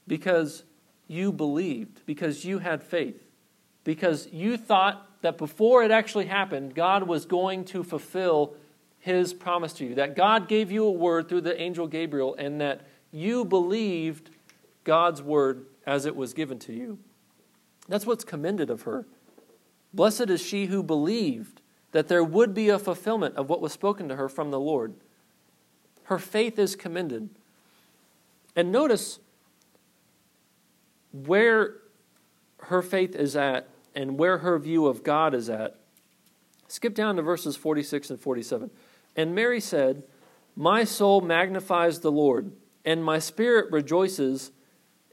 because 0.07 0.65
you 1.09 1.33
believed, 1.33 2.05
because 2.07 2.45
you 2.45 2.59
had 2.59 2.83
faith, 2.83 3.23
because 3.85 4.29
you 4.33 4.57
thought 4.57 5.07
that 5.23 5.39
before 5.39 5.83
it 5.83 5.91
actually 5.91 6.27
happened, 6.27 6.75
God 6.75 7.05
was 7.05 7.27
going 7.27 7.65
to 7.67 7.83
fulfill 7.83 8.55
his 9.07 9.33
promise 9.33 9.73
to 9.75 9.85
you, 9.85 9.95
that 9.95 10.17
God 10.17 10.49
gave 10.49 10.73
you 10.73 10.85
a 10.85 10.91
word 10.91 11.29
through 11.29 11.43
the 11.43 11.59
angel 11.61 11.87
Gabriel, 11.87 12.35
and 12.35 12.61
that 12.61 12.81
you 13.13 13.45
believed 13.45 14.31
God's 14.83 15.23
word 15.23 15.65
as 15.87 16.07
it 16.07 16.17
was 16.17 16.35
given 16.35 16.59
to 16.59 16.73
you. 16.73 16.99
That's 17.89 18.05
what's 18.05 18.25
commended 18.25 18.69
of 18.69 18.83
her. 18.83 19.07
Blessed 19.95 20.29
is 20.29 20.43
she 20.43 20.67
who 20.67 20.83
believed 20.83 21.61
that 21.93 22.09
there 22.09 22.25
would 22.25 22.53
be 22.53 22.69
a 22.69 22.81
fulfillment 22.81 23.37
of 23.37 23.49
what 23.49 23.61
was 23.61 23.73
spoken 23.73 24.09
to 24.09 24.17
her 24.17 24.29
from 24.29 24.51
the 24.51 24.59
Lord. 24.59 24.95
Her 26.05 26.19
faith 26.19 26.59
is 26.59 26.75
commended. 26.75 27.31
And 28.57 28.73
notice 28.73 29.21
where 31.13 31.77
her 32.63 32.83
faith 32.83 33.15
is 33.15 33.37
at 33.37 33.69
and 33.95 34.19
where 34.19 34.39
her 34.39 34.59
view 34.59 34.87
of 34.87 35.05
God 35.05 35.33
is 35.33 35.49
at. 35.49 35.79
Skip 36.67 36.95
down 36.95 37.15
to 37.17 37.23
verses 37.23 37.57
46 37.57 38.11
and 38.11 38.21
47. 38.21 38.71
And 39.17 39.35
Mary 39.35 39.61
said, 39.61 40.05
My 40.55 40.85
soul 40.85 41.23
magnifies 41.23 42.01
the 42.01 42.13
Lord, 42.13 42.53
and 42.85 43.03
my 43.03 43.19
spirit 43.19 43.73
rejoices 43.73 44.53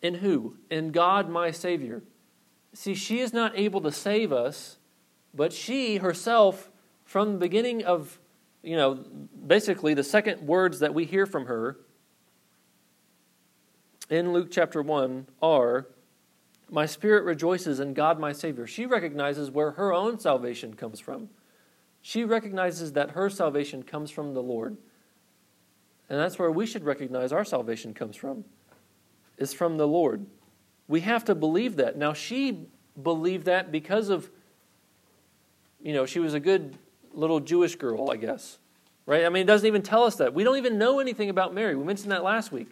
in 0.01 0.15
who? 0.15 0.57
In 0.69 0.91
God 0.91 1.29
my 1.29 1.50
Savior. 1.51 2.03
See, 2.74 2.93
she 2.93 3.19
is 3.19 3.33
not 3.33 3.57
able 3.57 3.81
to 3.81 3.91
save 3.91 4.33
us, 4.33 4.77
but 5.33 5.53
she 5.53 5.98
herself 5.98 6.69
from 7.05 7.33
the 7.33 7.38
beginning 7.39 7.86
of, 7.86 8.19
you 8.62 8.75
know, 8.75 9.05
basically 9.48 9.93
the 9.93 10.03
second 10.03 10.45
words 10.45 10.79
that 10.79 10.93
we 10.93 11.05
hear 11.05 11.25
from 11.25 11.45
her 11.45 11.77
in 14.10 14.33
Luke 14.33 14.50
chapter 14.51 14.81
1 14.81 15.27
are, 15.41 15.88
My 16.69 16.86
spirit 16.86 17.24
rejoices 17.24 17.79
in 17.79 17.93
God 17.93 18.19
my 18.19 18.31
Savior. 18.31 18.67
She 18.67 18.86
recognizes 18.86 19.50
where 19.50 19.72
her 19.72 19.93
own 19.93 20.19
salvation 20.19 20.74
comes 20.74 21.00
from. 21.00 21.29
She 22.05 22.25
recognizes 22.25 22.93
that 22.93 23.12
her 23.12 23.29
salvation 23.29 23.81
comes 23.81 24.12
from 24.12 24.33
the 24.33 24.43
Lord. 24.43 24.75
And 26.10 26.19
that's 26.19 26.38
where 26.38 26.51
we 26.51 26.65
should 26.65 26.83
recognize 26.83 27.31
our 27.31 27.45
salvation 27.45 27.93
comes 27.93 28.17
from, 28.17 28.43
is 29.38 29.53
from 29.53 29.77
the 29.77 29.88
Lord. 29.88 30.25
We 30.89 31.00
have 31.00 31.24
to 31.25 31.33
believe 31.33 31.77
that. 31.77 31.98
Now, 31.98 32.12
she 32.12 32.67
believed 33.01 33.45
that 33.45 33.72
because 33.72 34.10
of, 34.10 34.29
you 35.81 35.93
know, 35.93 36.05
she 36.05 36.19
was 36.19 36.33
a 36.33 36.41
good 36.41 36.77
little 37.13 37.39
Jewish 37.39 37.77
girl, 37.77 38.12
I 38.12 38.17
guess. 38.17 38.60
Right? 39.05 39.24
I 39.25 39.29
mean, 39.29 39.43
it 39.43 39.48
doesn't 39.48 39.65
even 39.65 39.81
tell 39.81 40.03
us 40.03 40.15
that. 40.17 40.33
We 40.33 40.43
don't 40.43 40.57
even 40.57 40.77
know 40.77 41.00
anything 41.00 41.29
about 41.29 41.53
Mary. 41.53 41.74
We 41.74 41.86
mentioned 41.86 42.12
that 42.12 42.24
last 42.24 42.51
week. 42.51 42.69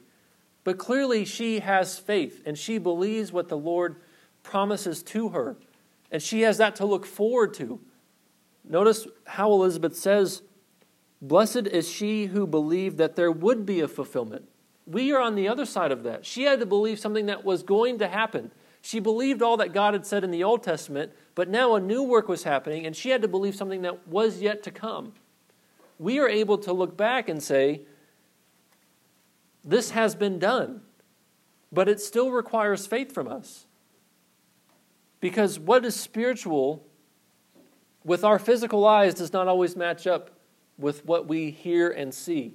But 0.65 0.77
clearly, 0.77 1.23
she 1.23 1.59
has 1.59 1.97
faith 1.97 2.43
and 2.45 2.57
she 2.57 2.79
believes 2.79 3.31
what 3.31 3.47
the 3.47 3.57
Lord 3.57 3.95
promises 4.43 5.01
to 5.03 5.29
her. 5.29 5.55
And 6.11 6.21
she 6.21 6.41
has 6.41 6.57
that 6.57 6.75
to 6.75 6.85
look 6.85 7.05
forward 7.05 7.53
to. 7.55 7.79
Notice 8.63 9.07
how 9.25 9.51
Elizabeth 9.51 9.95
says, 9.95 10.41
Blessed 11.21 11.67
is 11.67 11.89
she 11.89 12.27
who 12.27 12.47
believed 12.47 12.97
that 12.97 13.15
there 13.15 13.31
would 13.31 13.65
be 13.65 13.79
a 13.79 13.87
fulfillment. 13.87 14.47
We 14.87 15.11
are 15.13 15.21
on 15.21 15.35
the 15.35 15.47
other 15.47 15.65
side 15.65 15.91
of 15.91 16.03
that. 16.03 16.25
She 16.25 16.43
had 16.43 16.59
to 16.59 16.65
believe 16.65 16.99
something 16.99 17.27
that 17.27 17.45
was 17.45 17.63
going 17.63 17.99
to 17.99 18.07
happen. 18.07 18.51
She 18.81 18.99
believed 18.99 19.41
all 19.41 19.57
that 19.57 19.73
God 19.73 19.93
had 19.93 20.07
said 20.07 20.23
in 20.23 20.31
the 20.31 20.43
Old 20.43 20.63
Testament, 20.63 21.11
but 21.35 21.47
now 21.47 21.75
a 21.75 21.79
new 21.79 22.01
work 22.01 22.27
was 22.27 22.43
happening, 22.43 22.85
and 22.85 22.95
she 22.95 23.09
had 23.09 23.21
to 23.21 23.27
believe 23.27 23.55
something 23.55 23.83
that 23.83 24.07
was 24.07 24.41
yet 24.41 24.63
to 24.63 24.71
come. 24.71 25.13
We 25.99 26.17
are 26.17 26.27
able 26.27 26.57
to 26.59 26.73
look 26.73 26.97
back 26.97 27.29
and 27.29 27.43
say, 27.43 27.81
This 29.63 29.91
has 29.91 30.15
been 30.15 30.39
done, 30.39 30.81
but 31.71 31.87
it 31.87 32.01
still 32.01 32.31
requires 32.31 32.87
faith 32.87 33.13
from 33.13 33.27
us. 33.27 33.67
Because 35.19 35.59
what 35.59 35.85
is 35.85 35.95
spiritual 35.95 36.83
with 38.03 38.23
our 38.23 38.39
physical 38.39 38.85
eyes 38.85 39.13
does 39.13 39.33
not 39.33 39.47
always 39.47 39.75
match 39.75 40.07
up 40.07 40.31
with 40.77 41.05
what 41.05 41.27
we 41.27 41.51
hear 41.51 41.89
and 41.89 42.13
see. 42.13 42.53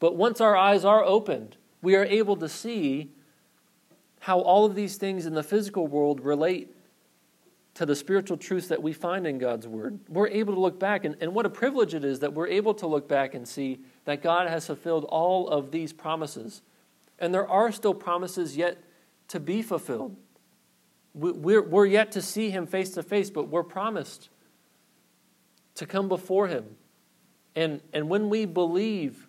But 0.00 0.16
once 0.16 0.40
our 0.40 0.56
eyes 0.56 0.84
are 0.84 1.04
opened, 1.04 1.56
we 1.80 1.94
are 1.94 2.04
able 2.04 2.36
to 2.36 2.48
see 2.48 3.10
how 4.20 4.40
all 4.40 4.64
of 4.64 4.74
these 4.74 4.96
things 4.96 5.26
in 5.26 5.34
the 5.34 5.42
physical 5.42 5.86
world 5.86 6.20
relate 6.24 6.74
to 7.74 7.84
the 7.84 7.94
spiritual 7.94 8.36
truths 8.36 8.68
that 8.68 8.82
we 8.82 8.92
find 8.92 9.26
in 9.26 9.38
God's 9.38 9.66
Word. 9.66 9.98
We're 10.08 10.28
able 10.28 10.54
to 10.54 10.60
look 10.60 10.78
back, 10.78 11.04
and, 11.04 11.16
and 11.20 11.34
what 11.34 11.44
a 11.44 11.50
privilege 11.50 11.94
it 11.94 12.04
is 12.04 12.20
that 12.20 12.32
we're 12.32 12.46
able 12.46 12.74
to 12.74 12.86
look 12.86 13.08
back 13.08 13.34
and 13.34 13.46
see 13.46 13.80
that 14.04 14.22
God 14.22 14.48
has 14.48 14.66
fulfilled 14.66 15.04
all 15.04 15.48
of 15.48 15.70
these 15.72 15.92
promises. 15.92 16.62
And 17.18 17.34
there 17.34 17.48
are 17.48 17.72
still 17.72 17.94
promises 17.94 18.56
yet 18.56 18.78
to 19.28 19.40
be 19.40 19.60
fulfilled. 19.60 20.16
We're, 21.14 21.62
we're 21.62 21.86
yet 21.86 22.12
to 22.12 22.22
see 22.22 22.50
Him 22.50 22.66
face 22.66 22.90
to 22.90 23.02
face, 23.02 23.30
but 23.30 23.48
we're 23.48 23.62
promised 23.62 24.28
to 25.76 25.86
come 25.86 26.08
before 26.08 26.48
Him. 26.48 26.76
And, 27.56 27.80
and 27.92 28.08
when 28.08 28.28
we 28.28 28.44
believe 28.44 29.26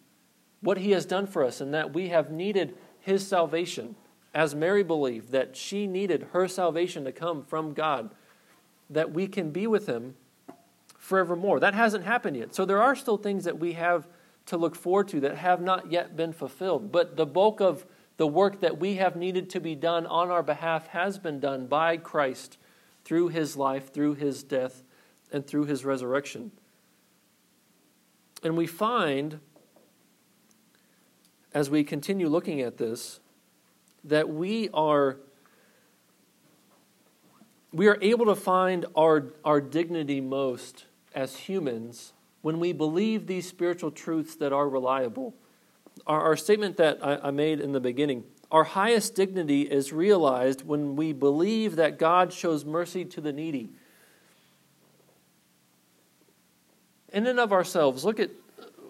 what 0.61 0.77
He 0.77 0.91
has 0.91 1.05
done 1.05 1.27
for 1.27 1.43
us 1.43 1.61
and 1.61 1.73
that 1.73 1.93
we 1.93 2.09
have 2.09 2.31
needed 2.31 2.75
His 2.99 3.27
salvation, 3.27 3.95
as 4.33 4.53
Mary 4.53 4.83
believed 4.83 5.31
that 5.31 5.55
she 5.55 5.87
needed 5.87 6.27
her 6.33 6.47
salvation 6.47 7.05
to 7.05 7.11
come 7.11 7.43
from 7.43 7.73
God, 7.73 8.09
that 8.89 9.11
we 9.11 9.27
can 9.27 9.51
be 9.51 9.67
with 9.67 9.87
Him 9.87 10.15
forevermore. 10.97 11.59
That 11.59 11.73
hasn't 11.73 12.03
happened 12.03 12.37
yet. 12.37 12.55
So 12.55 12.65
there 12.65 12.81
are 12.81 12.95
still 12.95 13.17
things 13.17 13.45
that 13.45 13.59
we 13.59 13.73
have 13.73 14.07
to 14.47 14.57
look 14.57 14.75
forward 14.75 15.07
to 15.09 15.19
that 15.21 15.37
have 15.37 15.61
not 15.61 15.91
yet 15.91 16.15
been 16.15 16.33
fulfilled. 16.33 16.91
But 16.91 17.15
the 17.15 17.25
bulk 17.25 17.61
of 17.61 17.85
the 18.17 18.27
work 18.27 18.61
that 18.61 18.79
we 18.79 18.95
have 18.95 19.15
needed 19.15 19.49
to 19.51 19.59
be 19.59 19.75
done 19.75 20.05
on 20.05 20.29
our 20.29 20.43
behalf 20.43 20.87
has 20.87 21.17
been 21.17 21.39
done 21.39 21.67
by 21.67 21.97
Christ 21.97 22.57
through 23.03 23.29
his 23.29 23.55
life, 23.55 23.93
through 23.93 24.15
his 24.15 24.43
death, 24.43 24.83
and 25.35 25.45
through 25.45 25.65
his 25.65 25.83
resurrection. 25.83 26.49
And 28.41 28.55
we 28.55 28.67
find, 28.67 29.41
as 31.53 31.69
we 31.69 31.83
continue 31.83 32.29
looking 32.29 32.61
at 32.61 32.77
this, 32.77 33.19
that 34.05 34.29
we 34.29 34.69
are 34.73 35.17
we 37.73 37.87
are 37.87 37.97
able 38.01 38.27
to 38.27 38.35
find 38.35 38.85
our, 38.95 39.33
our 39.43 39.59
dignity 39.59 40.21
most 40.21 40.85
as 41.13 41.35
humans 41.35 42.13
when 42.41 42.61
we 42.61 42.71
believe 42.71 43.27
these 43.27 43.45
spiritual 43.45 43.91
truths 43.91 44.37
that 44.37 44.53
are 44.53 44.69
reliable. 44.69 45.35
Our, 46.07 46.21
our 46.21 46.37
statement 46.37 46.77
that 46.77 46.99
I, 47.03 47.17
I 47.17 47.31
made 47.31 47.59
in 47.59 47.73
the 47.73 47.81
beginning 47.81 48.23
our 48.51 48.63
highest 48.63 49.15
dignity 49.15 49.63
is 49.63 49.91
realized 49.91 50.65
when 50.65 50.95
we 50.95 51.11
believe 51.11 51.75
that 51.75 51.99
God 51.99 52.31
shows 52.31 52.63
mercy 52.63 53.03
to 53.03 53.19
the 53.19 53.33
needy. 53.33 53.71
In 57.15 57.25
and 57.27 57.39
of 57.39 57.53
ourselves, 57.53 58.03
look 58.03 58.19
at, 58.19 58.29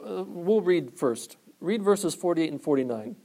uh, 0.04 0.24
we'll 0.24 0.62
read 0.62 0.98
first. 0.98 1.38
Read 1.62 1.84
verses 1.84 2.16
48 2.16 2.52
and 2.52 2.62
49. 2.62 3.16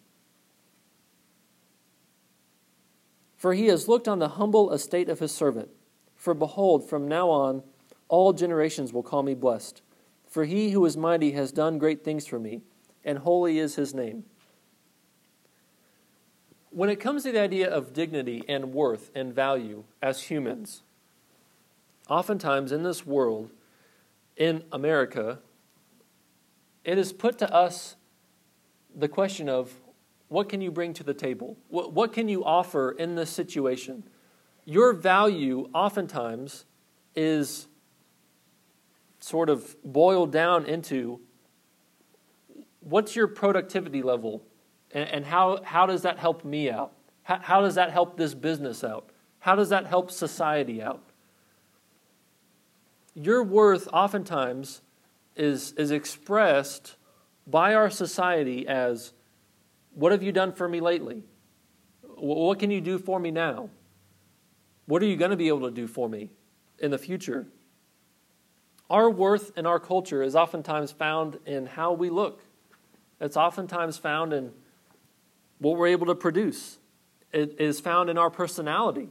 For 3.38 3.54
he 3.54 3.68
has 3.68 3.88
looked 3.88 4.06
on 4.06 4.18
the 4.18 4.28
humble 4.28 4.72
estate 4.72 5.08
of 5.08 5.18
his 5.18 5.32
servant. 5.32 5.70
For 6.16 6.34
behold, 6.34 6.86
from 6.86 7.08
now 7.08 7.30
on, 7.30 7.62
all 8.08 8.34
generations 8.34 8.92
will 8.92 9.02
call 9.02 9.22
me 9.22 9.32
blessed. 9.32 9.80
For 10.28 10.44
he 10.44 10.72
who 10.72 10.84
is 10.84 10.98
mighty 10.98 11.32
has 11.32 11.50
done 11.50 11.78
great 11.78 12.04
things 12.04 12.26
for 12.26 12.38
me, 12.38 12.60
and 13.02 13.20
holy 13.20 13.58
is 13.58 13.76
his 13.76 13.94
name. 13.94 14.24
When 16.68 16.90
it 16.90 17.00
comes 17.00 17.22
to 17.22 17.32
the 17.32 17.40
idea 17.40 17.70
of 17.70 17.94
dignity 17.94 18.44
and 18.46 18.74
worth 18.74 19.10
and 19.14 19.34
value 19.34 19.84
as 20.02 20.24
humans, 20.24 20.82
oftentimes 22.06 22.70
in 22.70 22.82
this 22.82 23.06
world, 23.06 23.50
in 24.40 24.64
America, 24.72 25.38
it 26.82 26.96
is 26.96 27.12
put 27.12 27.38
to 27.38 27.54
us 27.54 27.94
the 28.96 29.06
question 29.06 29.50
of 29.50 29.70
what 30.28 30.48
can 30.48 30.62
you 30.62 30.70
bring 30.70 30.94
to 30.94 31.04
the 31.04 31.12
table? 31.12 31.58
What, 31.68 31.92
what 31.92 32.12
can 32.14 32.26
you 32.26 32.42
offer 32.42 32.90
in 32.92 33.16
this 33.16 33.28
situation? 33.28 34.02
Your 34.64 34.94
value, 34.94 35.68
oftentimes, 35.74 36.64
is 37.14 37.68
sort 39.18 39.50
of 39.50 39.76
boiled 39.84 40.32
down 40.32 40.64
into 40.64 41.20
what's 42.80 43.14
your 43.14 43.28
productivity 43.28 44.02
level 44.02 44.42
and, 44.92 45.06
and 45.10 45.26
how, 45.26 45.62
how 45.62 45.84
does 45.84 46.00
that 46.02 46.18
help 46.18 46.46
me 46.46 46.70
out? 46.70 46.94
How, 47.24 47.38
how 47.42 47.60
does 47.60 47.74
that 47.74 47.90
help 47.90 48.16
this 48.16 48.32
business 48.32 48.82
out? 48.82 49.10
How 49.40 49.54
does 49.54 49.68
that 49.68 49.86
help 49.86 50.10
society 50.10 50.82
out? 50.82 51.09
Your 53.14 53.42
worth, 53.42 53.88
oftentimes, 53.92 54.82
is, 55.36 55.72
is 55.72 55.90
expressed 55.90 56.96
by 57.46 57.74
our 57.74 57.90
society 57.90 58.66
as 58.66 59.12
what 59.92 60.12
have 60.12 60.22
you 60.22 60.32
done 60.32 60.52
for 60.52 60.68
me 60.68 60.80
lately? 60.80 61.24
What 62.02 62.58
can 62.58 62.70
you 62.70 62.80
do 62.80 62.98
for 62.98 63.18
me 63.18 63.30
now? 63.30 63.70
What 64.86 65.02
are 65.02 65.06
you 65.06 65.16
going 65.16 65.30
to 65.30 65.36
be 65.36 65.48
able 65.48 65.62
to 65.62 65.70
do 65.70 65.86
for 65.86 66.08
me 66.08 66.30
in 66.78 66.90
the 66.90 66.98
future? 66.98 67.46
Our 68.88 69.08
worth 69.08 69.56
in 69.56 69.66
our 69.66 69.78
culture 69.78 70.22
is 70.22 70.34
oftentimes 70.34 70.92
found 70.92 71.38
in 71.46 71.66
how 71.66 71.92
we 71.92 72.10
look. 72.10 72.42
It's 73.20 73.36
oftentimes 73.36 73.98
found 73.98 74.32
in 74.32 74.52
what 75.58 75.76
we're 75.76 75.88
able 75.88 76.06
to 76.06 76.14
produce. 76.14 76.78
It 77.32 77.60
is 77.60 77.78
found 77.80 78.10
in 78.10 78.18
our 78.18 78.30
personality. 78.30 79.08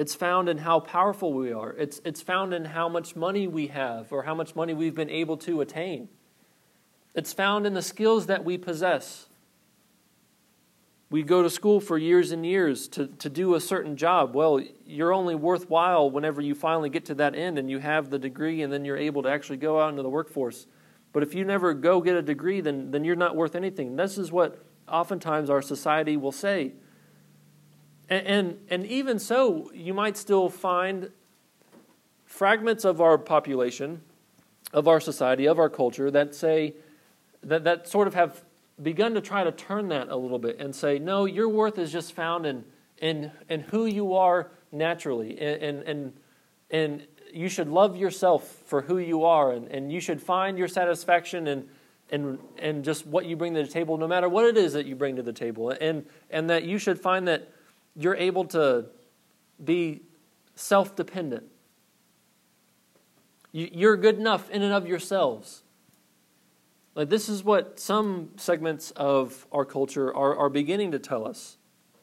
It's 0.00 0.14
found 0.14 0.48
in 0.48 0.56
how 0.56 0.80
powerful 0.80 1.34
we 1.34 1.52
are. 1.52 1.72
It's, 1.72 2.00
it's 2.06 2.22
found 2.22 2.54
in 2.54 2.64
how 2.64 2.88
much 2.88 3.14
money 3.14 3.46
we 3.46 3.66
have 3.66 4.10
or 4.14 4.22
how 4.22 4.34
much 4.34 4.56
money 4.56 4.72
we've 4.72 4.94
been 4.94 5.10
able 5.10 5.36
to 5.36 5.60
attain. 5.60 6.08
It's 7.14 7.34
found 7.34 7.66
in 7.66 7.74
the 7.74 7.82
skills 7.82 8.24
that 8.24 8.42
we 8.42 8.56
possess. 8.56 9.26
We 11.10 11.22
go 11.22 11.42
to 11.42 11.50
school 11.50 11.80
for 11.80 11.98
years 11.98 12.32
and 12.32 12.46
years 12.46 12.88
to, 12.88 13.08
to 13.08 13.28
do 13.28 13.54
a 13.54 13.60
certain 13.60 13.94
job. 13.94 14.34
Well, 14.34 14.62
you're 14.86 15.12
only 15.12 15.34
worthwhile 15.34 16.10
whenever 16.10 16.40
you 16.40 16.54
finally 16.54 16.88
get 16.88 17.04
to 17.04 17.14
that 17.16 17.34
end 17.34 17.58
and 17.58 17.70
you 17.70 17.78
have 17.78 18.08
the 18.08 18.18
degree 18.18 18.62
and 18.62 18.72
then 18.72 18.86
you're 18.86 18.96
able 18.96 19.22
to 19.24 19.28
actually 19.28 19.58
go 19.58 19.78
out 19.78 19.90
into 19.90 20.02
the 20.02 20.08
workforce. 20.08 20.66
But 21.12 21.22
if 21.22 21.34
you 21.34 21.44
never 21.44 21.74
go 21.74 22.00
get 22.00 22.16
a 22.16 22.22
degree, 22.22 22.62
then, 22.62 22.90
then 22.90 23.04
you're 23.04 23.16
not 23.16 23.36
worth 23.36 23.54
anything. 23.54 23.96
This 23.96 24.16
is 24.16 24.32
what 24.32 24.64
oftentimes 24.88 25.50
our 25.50 25.60
society 25.60 26.16
will 26.16 26.32
say. 26.32 26.72
And, 28.10 28.26
and, 28.26 28.58
and 28.68 28.86
even 28.86 29.18
so, 29.18 29.70
you 29.72 29.94
might 29.94 30.16
still 30.16 30.48
find 30.48 31.10
fragments 32.26 32.84
of 32.84 33.00
our 33.00 33.16
population, 33.16 34.02
of 34.72 34.88
our 34.88 35.00
society, 35.00 35.46
of 35.46 35.58
our 35.58 35.70
culture 35.70 36.10
that 36.10 36.34
say, 36.34 36.74
that, 37.44 37.64
that 37.64 37.88
sort 37.88 38.08
of 38.08 38.14
have 38.14 38.42
begun 38.82 39.14
to 39.14 39.20
try 39.20 39.44
to 39.44 39.52
turn 39.52 39.88
that 39.88 40.08
a 40.08 40.16
little 40.16 40.38
bit 40.38 40.58
and 40.58 40.74
say, 40.74 40.98
no, 40.98 41.24
your 41.24 41.48
worth 41.48 41.78
is 41.78 41.92
just 41.92 42.12
found 42.12 42.46
in, 42.46 42.64
in, 42.98 43.30
in 43.48 43.60
who 43.60 43.86
you 43.86 44.14
are 44.14 44.50
naturally. 44.72 45.38
And, 45.38 45.82
and, 45.82 46.12
and 46.70 47.06
you 47.32 47.48
should 47.48 47.68
love 47.68 47.96
yourself 47.96 48.48
for 48.66 48.82
who 48.82 48.98
you 48.98 49.24
are. 49.24 49.52
And, 49.52 49.68
and 49.68 49.92
you 49.92 50.00
should 50.00 50.20
find 50.20 50.58
your 50.58 50.68
satisfaction 50.68 51.46
in, 51.46 51.68
in, 52.10 52.38
in 52.58 52.82
just 52.82 53.06
what 53.06 53.26
you 53.26 53.36
bring 53.36 53.54
to 53.54 53.62
the 53.62 53.68
table, 53.68 53.96
no 53.98 54.08
matter 54.08 54.28
what 54.28 54.46
it 54.46 54.56
is 54.56 54.72
that 54.72 54.86
you 54.86 54.96
bring 54.96 55.16
to 55.16 55.22
the 55.22 55.32
table. 55.32 55.70
And, 55.80 56.06
and 56.30 56.50
that 56.50 56.64
you 56.64 56.78
should 56.78 56.98
find 56.98 57.28
that 57.28 57.52
you're 57.96 58.16
able 58.16 58.44
to 58.46 58.86
be 59.62 60.02
self 60.54 60.96
dependent. 60.96 61.44
You're 63.52 63.96
good 63.96 64.16
enough 64.16 64.48
in 64.50 64.62
and 64.62 64.72
of 64.72 64.86
yourselves. 64.86 65.62
Like 66.94 67.08
this 67.08 67.28
is 67.28 67.42
what 67.42 67.80
some 67.80 68.30
segments 68.36 68.90
of 68.92 69.46
our 69.50 69.64
culture 69.64 70.14
are, 70.14 70.36
are 70.36 70.48
beginning 70.48 70.92
to 70.92 70.98
tell 70.98 71.26
us. 71.26 71.56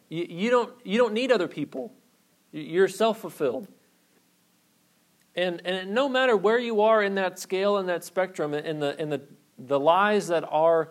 You, 0.10 0.26
you, 0.30 0.50
don't, 0.50 0.74
you 0.84 0.98
don't 0.98 1.14
need 1.14 1.32
other 1.32 1.48
people. 1.48 1.94
You're 2.52 2.88
self 2.88 3.20
fulfilled. 3.20 3.68
And, 5.36 5.62
and 5.66 5.94
no 5.94 6.10
matter 6.10 6.36
where 6.36 6.58
you 6.58 6.82
are 6.82 7.04
in 7.04 7.16
that 7.16 7.38
scale 7.38 7.78
and 7.78 7.88
that 7.90 8.04
spectrum, 8.04 8.54
in 8.54 8.80
the, 8.80 9.00
in 9.00 9.10
the, 9.10 9.22
the 9.60 9.80
lies 9.80 10.30
that 10.30 10.44
our 10.50 10.90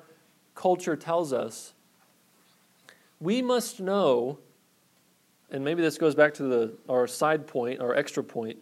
culture 0.54 0.94
tells 0.94 1.32
us, 1.32 1.74
we 3.18 3.42
must 3.42 3.80
know, 3.80 4.38
and 5.57 5.64
maybe 5.64 5.81
this 5.81 5.97
goes 5.97 6.14
back 6.14 6.35
to 6.35 6.42
the, 6.42 6.75
our 6.87 7.07
side 7.07 7.47
point, 7.47 7.81
our 7.81 7.95
extra 7.95 8.23
point, 8.23 8.59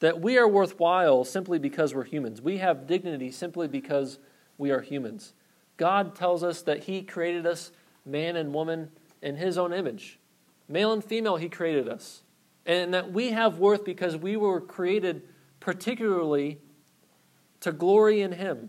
that 0.00 0.20
we 0.20 0.36
are 0.36 0.46
worthwhile 0.46 1.24
simply 1.24 1.58
because 1.58 1.94
we're 1.94 2.04
humans. 2.04 2.42
We 2.42 2.58
have 2.58 2.86
dignity 2.86 3.30
simply 3.30 3.68
because 3.68 4.18
we 4.58 4.70
are 4.70 4.82
humans. 4.82 5.32
God 5.78 6.14
tells 6.14 6.44
us 6.44 6.60
that 6.62 6.84
He 6.84 7.00
created 7.02 7.46
us, 7.46 7.72
man 8.04 8.36
and 8.36 8.52
woman, 8.52 8.90
in 9.22 9.36
His 9.36 9.56
own 9.56 9.72
image. 9.72 10.18
Male 10.68 10.92
and 10.92 11.02
female, 11.02 11.36
He 11.36 11.48
created 11.48 11.88
us. 11.88 12.22
And 12.66 12.92
that 12.92 13.10
we 13.10 13.30
have 13.30 13.58
worth 13.58 13.82
because 13.82 14.14
we 14.14 14.36
were 14.36 14.60
created 14.60 15.22
particularly 15.58 16.58
to 17.60 17.72
glory 17.72 18.20
in 18.20 18.32
Him. 18.32 18.68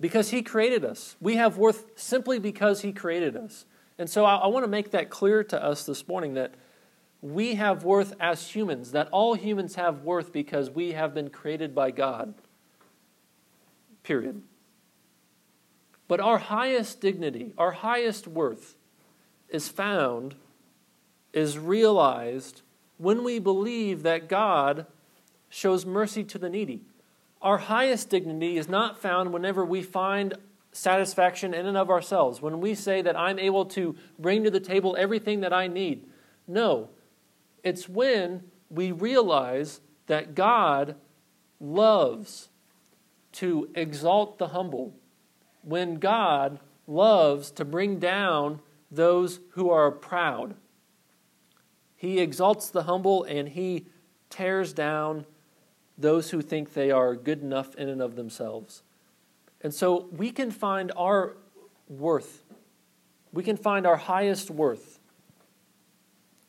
Because 0.00 0.30
He 0.30 0.40
created 0.40 0.82
us. 0.82 1.14
We 1.20 1.36
have 1.36 1.58
worth 1.58 1.90
simply 1.94 2.38
because 2.38 2.80
He 2.80 2.90
created 2.90 3.36
us. 3.36 3.66
And 3.98 4.08
so 4.08 4.24
I, 4.24 4.36
I 4.36 4.46
want 4.48 4.64
to 4.64 4.70
make 4.70 4.90
that 4.90 5.10
clear 5.10 5.44
to 5.44 5.62
us 5.62 5.86
this 5.86 6.06
morning 6.08 6.34
that 6.34 6.54
we 7.22 7.54
have 7.54 7.84
worth 7.84 8.14
as 8.20 8.48
humans, 8.48 8.92
that 8.92 9.08
all 9.10 9.34
humans 9.34 9.76
have 9.76 10.02
worth 10.02 10.32
because 10.32 10.70
we 10.70 10.92
have 10.92 11.14
been 11.14 11.30
created 11.30 11.74
by 11.74 11.90
God. 11.90 12.34
Period. 14.02 14.42
But 16.06 16.20
our 16.20 16.38
highest 16.38 17.00
dignity, 17.00 17.54
our 17.56 17.72
highest 17.72 18.28
worth, 18.28 18.76
is 19.48 19.68
found, 19.68 20.34
is 21.32 21.58
realized 21.58 22.60
when 22.98 23.24
we 23.24 23.38
believe 23.38 24.02
that 24.02 24.28
God 24.28 24.86
shows 25.48 25.86
mercy 25.86 26.24
to 26.24 26.38
the 26.38 26.50
needy. 26.50 26.82
Our 27.40 27.58
highest 27.58 28.10
dignity 28.10 28.58
is 28.58 28.68
not 28.68 29.00
found 29.00 29.32
whenever 29.32 29.64
we 29.64 29.82
find 29.82 30.34
satisfaction 30.74 31.54
in 31.54 31.66
and 31.66 31.76
of 31.76 31.88
ourselves, 31.88 32.42
when 32.42 32.60
we 32.60 32.74
say 32.74 33.00
that 33.00 33.16
I'm 33.16 33.38
able 33.38 33.64
to 33.66 33.94
bring 34.18 34.42
to 34.44 34.50
the 34.50 34.60
table 34.60 34.96
everything 34.98 35.40
that 35.40 35.52
I 35.52 35.68
need. 35.68 36.06
No, 36.48 36.90
it's 37.62 37.88
when 37.88 38.42
we 38.68 38.90
realize 38.90 39.80
that 40.08 40.34
God 40.34 40.96
loves 41.60 42.48
to 43.32 43.70
exalt 43.74 44.38
the 44.38 44.48
humble, 44.48 44.94
when 45.62 45.94
God 45.94 46.58
loves 46.86 47.50
to 47.52 47.64
bring 47.64 47.98
down 47.98 48.60
those 48.90 49.40
who 49.50 49.70
are 49.70 49.90
proud. 49.90 50.56
He 51.96 52.18
exalts 52.18 52.68
the 52.68 52.82
humble 52.82 53.22
and 53.24 53.48
he 53.48 53.86
tears 54.28 54.72
down 54.72 55.24
those 55.96 56.30
who 56.30 56.42
think 56.42 56.74
they 56.74 56.90
are 56.90 57.14
good 57.14 57.42
enough 57.42 57.74
in 57.76 57.88
and 57.88 58.02
of 58.02 58.16
themselves. 58.16 58.82
And 59.64 59.72
so 59.72 60.08
we 60.12 60.30
can 60.30 60.50
find 60.50 60.92
our 60.94 61.36
worth, 61.88 62.44
we 63.32 63.42
can 63.42 63.56
find 63.56 63.86
our 63.86 63.96
highest 63.96 64.50
worth 64.50 65.00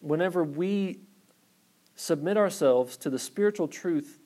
whenever 0.02 0.44
we 0.44 1.00
submit 1.96 2.36
ourselves 2.36 2.98
to 2.98 3.10
the 3.10 3.18
spiritual 3.18 3.70
truth 3.70 4.20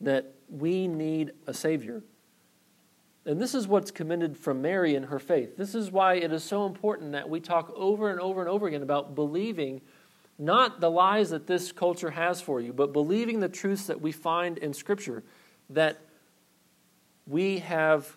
that 0.00 0.32
we 0.48 0.86
need 0.86 1.32
a 1.48 1.52
Savior. 1.52 2.02
And 3.26 3.40
this 3.40 3.54
is 3.54 3.66
what's 3.66 3.90
commended 3.90 4.36
from 4.36 4.62
Mary 4.62 4.94
in 4.94 5.04
her 5.04 5.18
faith. 5.18 5.56
This 5.56 5.74
is 5.74 5.90
why 5.90 6.14
it 6.14 6.32
is 6.32 6.44
so 6.44 6.64
important 6.64 7.12
that 7.12 7.28
we 7.28 7.40
talk 7.40 7.72
over 7.74 8.10
and 8.10 8.20
over 8.20 8.40
and 8.40 8.48
over 8.48 8.68
again 8.68 8.82
about 8.82 9.16
believing 9.16 9.80
not 10.38 10.80
the 10.80 10.90
lies 10.90 11.30
that 11.30 11.48
this 11.48 11.72
culture 11.72 12.10
has 12.10 12.40
for 12.40 12.60
you, 12.60 12.72
but 12.72 12.92
believing 12.92 13.40
the 13.40 13.48
truths 13.48 13.86
that 13.86 14.00
we 14.00 14.12
find 14.12 14.58
in 14.58 14.72
Scripture 14.72 15.24
that 15.70 15.98
we 17.26 17.60
have 17.60 18.16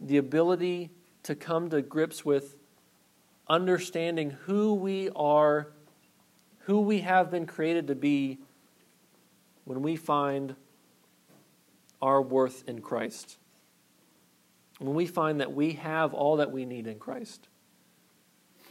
the 0.00 0.16
ability 0.16 0.90
to 1.22 1.34
come 1.34 1.70
to 1.70 1.80
grips 1.82 2.24
with 2.24 2.56
understanding 3.48 4.30
who 4.30 4.74
we 4.74 5.10
are, 5.16 5.68
who 6.60 6.80
we 6.80 7.00
have 7.00 7.30
been 7.30 7.46
created 7.46 7.86
to 7.88 7.94
be 7.94 8.38
when 9.64 9.82
we 9.82 9.96
find 9.96 10.54
our 12.02 12.20
worth 12.20 12.68
in 12.68 12.80
Christ. 12.80 13.38
When 14.78 14.94
we 14.94 15.06
find 15.06 15.40
that 15.40 15.54
we 15.54 15.72
have 15.72 16.12
all 16.12 16.36
that 16.36 16.50
we 16.50 16.64
need 16.64 16.86
in 16.86 16.98
Christ. 16.98 17.48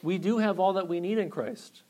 We 0.04 0.18
do 0.18 0.38
have 0.38 0.60
all 0.60 0.74
that 0.74 0.88
we 0.88 1.00
need 1.00 1.18
in 1.18 1.30
Christ. 1.30 1.82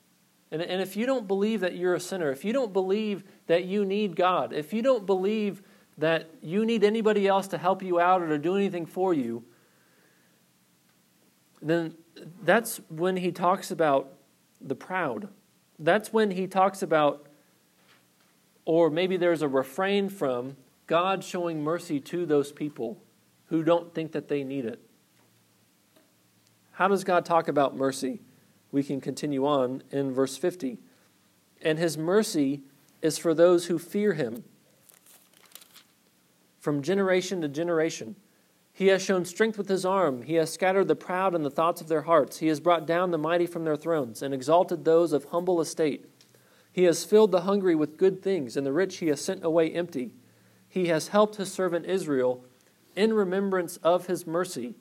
And, 0.52 0.62
and 0.62 0.82
if 0.82 0.96
you 0.96 1.06
don't 1.06 1.28
believe 1.28 1.62
that 1.62 1.76
you're 1.76 1.96
a 1.96 2.00
sinner, 2.00 2.32
if 2.32 2.46
you 2.46 2.54
don't 2.54 2.72
believe 2.72 3.24
that 3.48 3.66
you 3.66 3.84
need 3.84 4.16
God, 4.16 4.54
if 4.54 4.72
you 4.72 4.82
don't 4.82 5.06
believe 5.06 5.64
that 5.98 6.30
you 6.42 6.66
need 6.66 6.84
anybody 6.84 7.28
else 7.28 7.48
to 7.48 7.58
help 7.58 7.84
you 7.84 8.00
out 8.00 8.22
or 8.22 8.28
to 8.30 8.38
do 8.38 8.56
anything 8.56 8.86
for 8.86 9.14
you, 9.14 9.44
then 11.62 11.96
that's 12.44 12.78
when 12.90 13.18
he 13.18 13.32
talks 13.32 13.72
about 13.72 14.12
the 14.60 14.76
proud. 14.76 15.28
That's 15.80 16.12
when 16.12 16.32
he 16.32 16.48
talks 16.48 16.82
about, 16.82 17.28
or 18.66 18.90
maybe 18.90 19.18
there's 19.18 19.42
a 19.42 19.48
refrain 19.48 20.10
from 20.10 20.58
God 20.88 21.24
showing 21.24 21.64
mercy 21.64 22.00
to 22.00 22.26
those 22.26 22.52
people 22.52 23.02
who 23.48 23.64
don't 23.64 23.94
think 23.94 24.12
that 24.14 24.28
they 24.28 24.44
need 24.44 24.66
it. 24.66 24.80
How 26.74 26.88
does 26.88 27.04
God 27.04 27.24
talk 27.26 27.48
about 27.48 27.76
mercy? 27.76 28.20
We 28.72 28.84
can 28.84 29.00
continue 29.00 29.46
on 29.46 29.84
in 29.92 30.12
verse 30.12 30.38
50. 30.38 30.80
And 31.62 31.78
his 31.78 31.98
mercy 31.98 32.62
is 33.02 33.18
for 33.18 33.34
those 33.34 33.68
who 33.68 33.78
fear 33.78 34.14
him 34.14 34.44
from 36.64 36.82
generation 36.82 37.42
to 37.42 37.50
generation. 37.50 38.16
He 38.72 38.88
has 38.88 39.04
shown 39.04 39.26
strength 39.26 39.58
with 39.58 39.68
his 39.68 39.86
arm. 39.86 40.22
He 40.22 40.36
has 40.36 40.50
scattered 40.50 40.88
the 40.88 40.96
proud 40.96 41.36
in 41.36 41.44
the 41.44 41.50
thoughts 41.50 41.82
of 41.82 41.90
their 41.90 42.04
hearts. 42.04 42.38
He 42.38 42.48
has 42.48 42.62
brought 42.62 42.88
down 42.88 43.12
the 43.12 43.18
mighty 43.18 43.46
from 43.46 43.66
their 43.66 43.76
thrones 43.76 44.22
and 44.22 44.34
exalted 44.34 44.86
those 44.86 45.12
of 45.12 45.26
humble 45.26 45.60
estate. 45.60 46.06
He 46.72 46.86
has 46.86 47.04
filled 47.04 47.34
the 47.34 47.42
hungry 47.42 47.76
with 47.76 47.98
good 47.98 48.24
things, 48.24 48.56
and 48.56 48.66
the 48.66 48.72
rich 48.72 49.00
he 49.00 49.08
has 49.08 49.20
sent 49.20 49.44
away 49.44 49.72
empty. 49.72 50.14
He 50.70 50.88
has 50.88 51.10
helped 51.10 51.36
his 51.36 51.52
servant 51.52 51.86
Israel 51.86 52.46
in 52.96 53.12
remembrance 53.12 53.76
of 53.78 54.08
his 54.08 54.26
mercy, 54.26 54.74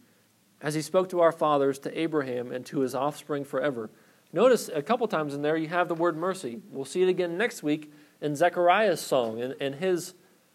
as 0.60 0.74
he 0.74 0.82
spoke 0.82 1.08
to 1.08 1.20
our 1.20 1.32
fathers, 1.32 1.80
to 1.80 2.00
Abraham, 2.00 2.52
and 2.52 2.64
to 2.66 2.80
his 2.80 2.94
offspring 2.94 3.44
forever. 3.44 3.90
Notice 4.32 4.70
a 4.72 4.82
couple 4.82 5.08
times 5.08 5.34
in 5.34 5.42
there 5.42 5.56
you 5.56 5.66
have 5.66 5.88
the 5.88 5.96
word 5.96 6.16
mercy. 6.16 6.60
We'll 6.70 6.84
see 6.84 7.02
it 7.02 7.08
again 7.08 7.36
next 7.36 7.64
week 7.64 7.92
in 8.20 8.36
Zechariah's 8.36 9.00
song 9.00 9.42
and, 9.42 9.56
and 9.60 9.74
his 9.74 10.14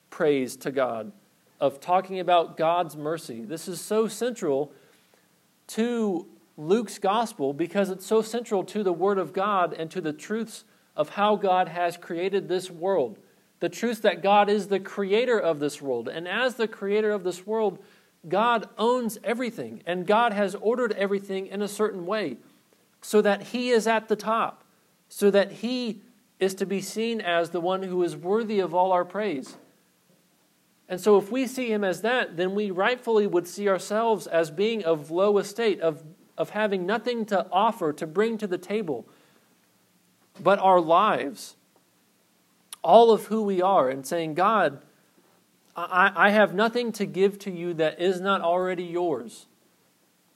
praise 0.09 0.55
to 0.57 0.71
God 0.71 1.11
of 1.59 1.79
talking 1.79 2.19
about 2.19 2.57
God's 2.57 2.95
mercy. 2.95 3.43
This 3.43 3.67
is 3.67 3.81
so 3.81 4.07
central 4.07 4.71
to 5.67 6.27
Luke's 6.55 6.99
gospel 6.99 7.53
because 7.53 7.89
it's 7.89 8.05
so 8.05 8.21
central 8.21 8.63
to 8.65 8.83
the 8.83 8.93
Word 8.93 9.17
of 9.17 9.33
God 9.33 9.73
and 9.73 9.89
to 9.91 10.01
the 10.01 10.13
truths 10.13 10.63
of 10.95 11.09
how 11.09 11.35
God 11.35 11.67
has 11.67 11.97
created 11.97 12.47
this 12.47 12.69
world. 12.69 13.17
The 13.59 13.69
truth 13.69 14.03
that 14.03 14.21
God 14.21 14.49
is 14.49 14.67
the 14.67 14.79
creator 14.79 15.39
of 15.39 15.59
this 15.59 15.81
world. 15.81 16.07
And 16.07 16.27
as 16.27 16.55
the 16.55 16.67
creator 16.67 17.11
of 17.11 17.23
this 17.23 17.45
world, 17.45 17.79
God 18.27 18.67
owns 18.77 19.17
everything, 19.23 19.83
and 19.85 20.05
God 20.05 20.33
has 20.33 20.53
ordered 20.55 20.91
everything 20.93 21.47
in 21.47 21.61
a 21.61 21.67
certain 21.67 22.05
way 22.05 22.37
so 23.01 23.21
that 23.21 23.41
He 23.43 23.69
is 23.69 23.87
at 23.87 24.07
the 24.07 24.15
top, 24.15 24.63
so 25.07 25.31
that 25.31 25.51
He 25.51 26.01
is 26.39 26.53
to 26.55 26.65
be 26.65 26.81
seen 26.81 27.21
as 27.21 27.49
the 27.49 27.61
one 27.61 27.83
who 27.83 28.03
is 28.03 28.15
worthy 28.15 28.59
of 28.59 28.73
all 28.73 28.91
our 28.91 29.05
praise. 29.05 29.57
And 30.89 31.01
so, 31.01 31.17
if 31.17 31.31
we 31.31 31.47
see 31.47 31.71
him 31.71 31.83
as 31.83 32.01
that, 32.01 32.37
then 32.37 32.55
we 32.55 32.71
rightfully 32.71 33.27
would 33.27 33.47
see 33.47 33.67
ourselves 33.67 34.25
as 34.25 34.51
being 34.51 34.85
of 34.85 35.11
low 35.11 35.37
estate, 35.37 35.81
of, 35.81 36.03
of 36.37 36.51
having 36.51 36.85
nothing 36.85 37.25
to 37.25 37.45
offer, 37.51 37.91
to 37.93 38.07
bring 38.07 38.37
to 38.37 38.47
the 38.47 38.57
table, 38.57 39.07
but 40.41 40.59
our 40.59 40.79
lives, 40.79 41.57
all 42.83 43.11
of 43.11 43.25
who 43.25 43.43
we 43.43 43.61
are, 43.61 43.89
and 43.89 44.05
saying, 44.05 44.35
God, 44.35 44.81
I, 45.75 46.11
I 46.15 46.29
have 46.29 46.53
nothing 46.53 46.91
to 46.93 47.05
give 47.05 47.37
to 47.39 47.51
you 47.51 47.73
that 47.75 47.99
is 47.99 48.21
not 48.21 48.41
already 48.41 48.83
yours. 48.83 49.47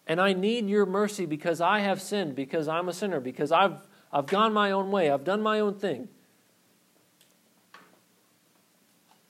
And 0.05 0.19
I 0.19 0.33
need 0.33 0.67
your 0.67 0.85
mercy 0.85 1.25
because 1.25 1.61
I 1.61 1.79
have 1.79 2.01
sinned, 2.01 2.35
because 2.35 2.67
I'm 2.67 2.89
a 2.89 2.93
sinner, 2.93 3.19
because 3.19 3.51
I've, 3.51 3.77
I've 4.11 4.27
gone 4.27 4.51
my 4.51 4.71
own 4.71 4.91
way, 4.91 5.09
I've 5.09 5.23
done 5.23 5.41
my 5.41 5.61
own 5.61 5.75
thing. 5.75 6.09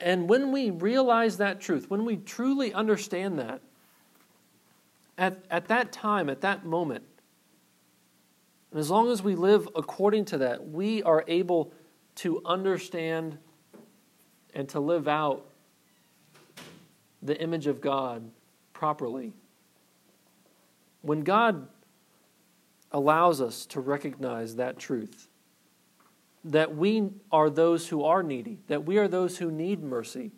And 0.02 0.28
when 0.28 0.52
we 0.52 0.72
realize 0.72 1.38
that 1.38 1.62
truth, 1.62 1.90
when 1.90 2.06
we 2.06 2.18
truly 2.18 2.74
understand 2.74 3.38
that, 3.40 3.62
at, 5.18 5.46
at 5.52 5.68
that 5.68 5.92
time, 5.92 6.30
at 6.30 6.42
that 6.42 6.66
moment, 6.66 7.04
and 8.72 8.80
as 8.80 8.90
long 8.90 9.12
as 9.12 9.22
we 9.22 9.36
live 9.36 9.68
according 9.76 10.26
to 10.26 10.40
that, 10.40 10.70
we 10.70 11.04
are 11.04 11.24
able 11.28 11.74
to 12.16 12.42
understand 12.46 13.38
and 14.54 14.68
to 14.70 14.80
live 14.80 15.08
out 15.08 15.46
the 17.22 17.40
image 17.40 17.68
of 17.68 17.82
God 17.82 18.32
properly. 18.74 19.34
When 21.02 21.22
God 21.22 21.68
allows 22.92 23.42
us 23.42 23.66
to 23.68 23.80
recognize 23.80 24.56
that 24.56 24.80
truth, 24.80 25.28
that 26.44 26.76
we 26.76 27.10
are 27.32 27.50
those 27.50 27.88
who 27.88 28.04
are 28.04 28.24
needy, 28.24 28.60
that 28.68 28.86
we 28.86 28.98
are 28.98 29.08
those 29.08 29.38
who 29.38 29.52
need 29.52 29.84
mercy. 29.84 30.32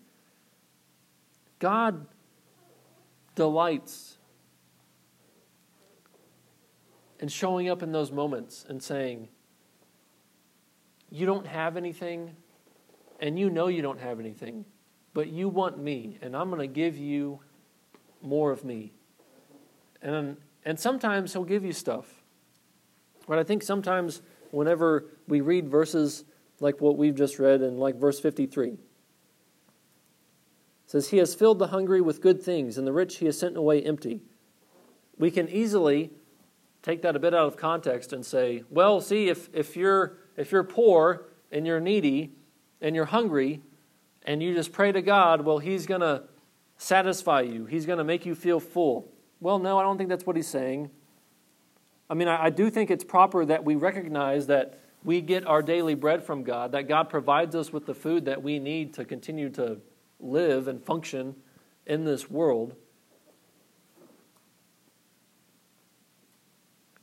God 1.60 2.08
delights 3.36 4.18
in 7.20 7.30
showing 7.30 7.70
up 7.70 7.82
in 7.82 7.94
those 7.94 8.12
moments 8.12 8.66
and 8.68 8.84
saying, 8.84 9.30
You 11.10 11.26
don't 11.26 11.48
have 11.48 11.78
anything, 11.78 12.36
and 13.22 13.40
you 13.40 13.50
know 13.50 13.68
you 13.68 13.82
don't 13.82 14.02
have 14.02 14.20
anything, 14.20 14.66
but 15.14 15.30
you 15.30 15.48
want 15.48 15.78
me, 15.78 16.18
and 16.22 16.36
I'm 16.36 16.50
going 16.50 16.60
to 16.60 16.68
give 16.68 16.98
you 16.98 17.40
more 18.22 18.52
of 18.52 18.66
me. 18.66 18.92
And, 20.02 20.36
and 20.66 20.78
sometimes 20.78 21.32
He'll 21.32 21.46
give 21.46 21.64
you 21.64 21.72
stuff. 21.72 22.24
But 23.26 23.40
I 23.40 23.44
think 23.44 23.64
sometimes 23.64 24.22
whenever 24.54 25.06
we 25.28 25.42
read 25.42 25.68
verses 25.68 26.24
like 26.60 26.80
what 26.80 26.98
we've 26.98 27.16
just 27.16 27.40
read 27.40 27.62
in 27.62 27.78
like 27.78 27.96
verse 27.96 28.20
53. 28.20 28.70
It 28.70 28.80
says, 30.86 31.10
He 31.10 31.18
has 31.18 31.34
filled 31.36 31.60
the 31.60 31.68
hungry 31.68 32.02
with 32.02 32.22
good 32.22 32.42
things, 32.42 32.78
and 32.78 32.86
the 32.86 32.94
rich 32.94 33.18
he 33.18 33.26
has 33.26 33.38
sent 33.38 33.58
away 33.58 33.82
empty. 33.82 34.22
We 35.18 35.32
can 35.32 35.50
easily 35.50 36.12
take 36.84 37.02
that 37.02 37.16
a 37.16 37.20
bit 37.20 37.34
out 37.34 37.48
of 37.48 37.58
context 37.58 38.14
and 38.14 38.26
say, 38.26 38.64
well, 38.70 39.02
see, 39.02 39.30
if, 39.30 39.50
if, 39.54 39.76
you're, 39.76 40.18
if 40.38 40.52
you're 40.52 40.64
poor 40.64 41.26
and 41.52 41.66
you're 41.66 41.80
needy 41.80 42.34
and 42.82 42.96
you're 42.96 43.06
hungry 43.06 43.62
and 44.24 44.44
you 44.44 44.54
just 44.54 44.72
pray 44.72 44.92
to 44.92 45.02
God, 45.02 45.42
well, 45.42 45.60
He's 45.60 45.88
going 45.88 46.02
to 46.02 46.24
satisfy 46.78 47.42
you, 47.42 47.66
He's 47.66 47.86
going 47.86 48.00
to 48.00 48.04
make 48.04 48.26
you 48.26 48.36
feel 48.36 48.60
full. 48.60 49.12
Well, 49.40 49.60
no, 49.60 49.80
I 49.80 49.84
don't 49.84 49.98
think 49.98 50.10
that's 50.10 50.26
what 50.26 50.36
He's 50.36 50.48
saying. 50.48 50.92
I 52.10 52.14
mean, 52.14 52.28
I, 52.28 52.46
I 52.46 52.50
do 52.50 52.70
think 52.70 52.92
it's 52.92 53.04
proper 53.04 53.46
that 53.46 53.64
we 53.64 53.76
recognize 53.76 54.48
that 54.48 54.80
we 55.04 55.22
get 55.22 55.46
our 55.46 55.62
daily 55.62 55.96
bread 55.96 56.24
from 56.24 56.44
God, 56.44 56.72
that 56.72 56.88
God 56.88 57.10
provides 57.10 57.56
us 57.56 57.74
with 57.74 57.86
the 57.86 57.94
food 57.94 58.26
that 58.26 58.42
we 58.42 58.60
need 58.60 58.94
to 58.96 59.06
continue 59.06 59.50
to 59.52 59.78
live 60.20 60.68
and 60.68 60.84
function 60.84 61.36
in 61.86 62.06
this 62.06 62.30
world. 62.30 62.76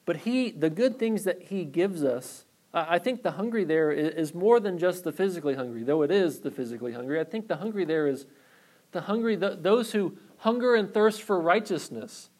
But 0.06 0.18
he 0.18 0.50
the 0.50 0.70
good 0.70 0.98
things 0.98 1.24
that 1.24 1.42
he 1.42 1.64
gives 1.64 2.02
us 2.02 2.46
I 2.72 3.00
think 3.00 3.22
the 3.22 3.32
hungry 3.32 3.64
there 3.64 3.90
is 3.90 4.32
more 4.32 4.60
than 4.60 4.78
just 4.78 5.02
the 5.02 5.10
physically 5.10 5.54
hungry, 5.54 5.82
though 5.82 6.02
it 6.02 6.12
is 6.12 6.40
the 6.40 6.52
physically 6.52 6.92
hungry. 6.92 7.18
I 7.18 7.24
think 7.24 7.48
the 7.48 7.56
hungry 7.56 7.84
there 7.84 8.06
is 8.06 8.26
the 8.92 9.02
hungry, 9.02 9.34
those 9.34 9.90
who 9.92 10.16
hunger 10.38 10.76
and 10.76 10.92
thirst 10.92 11.22
for 11.22 11.40
righteousness. 11.40 12.30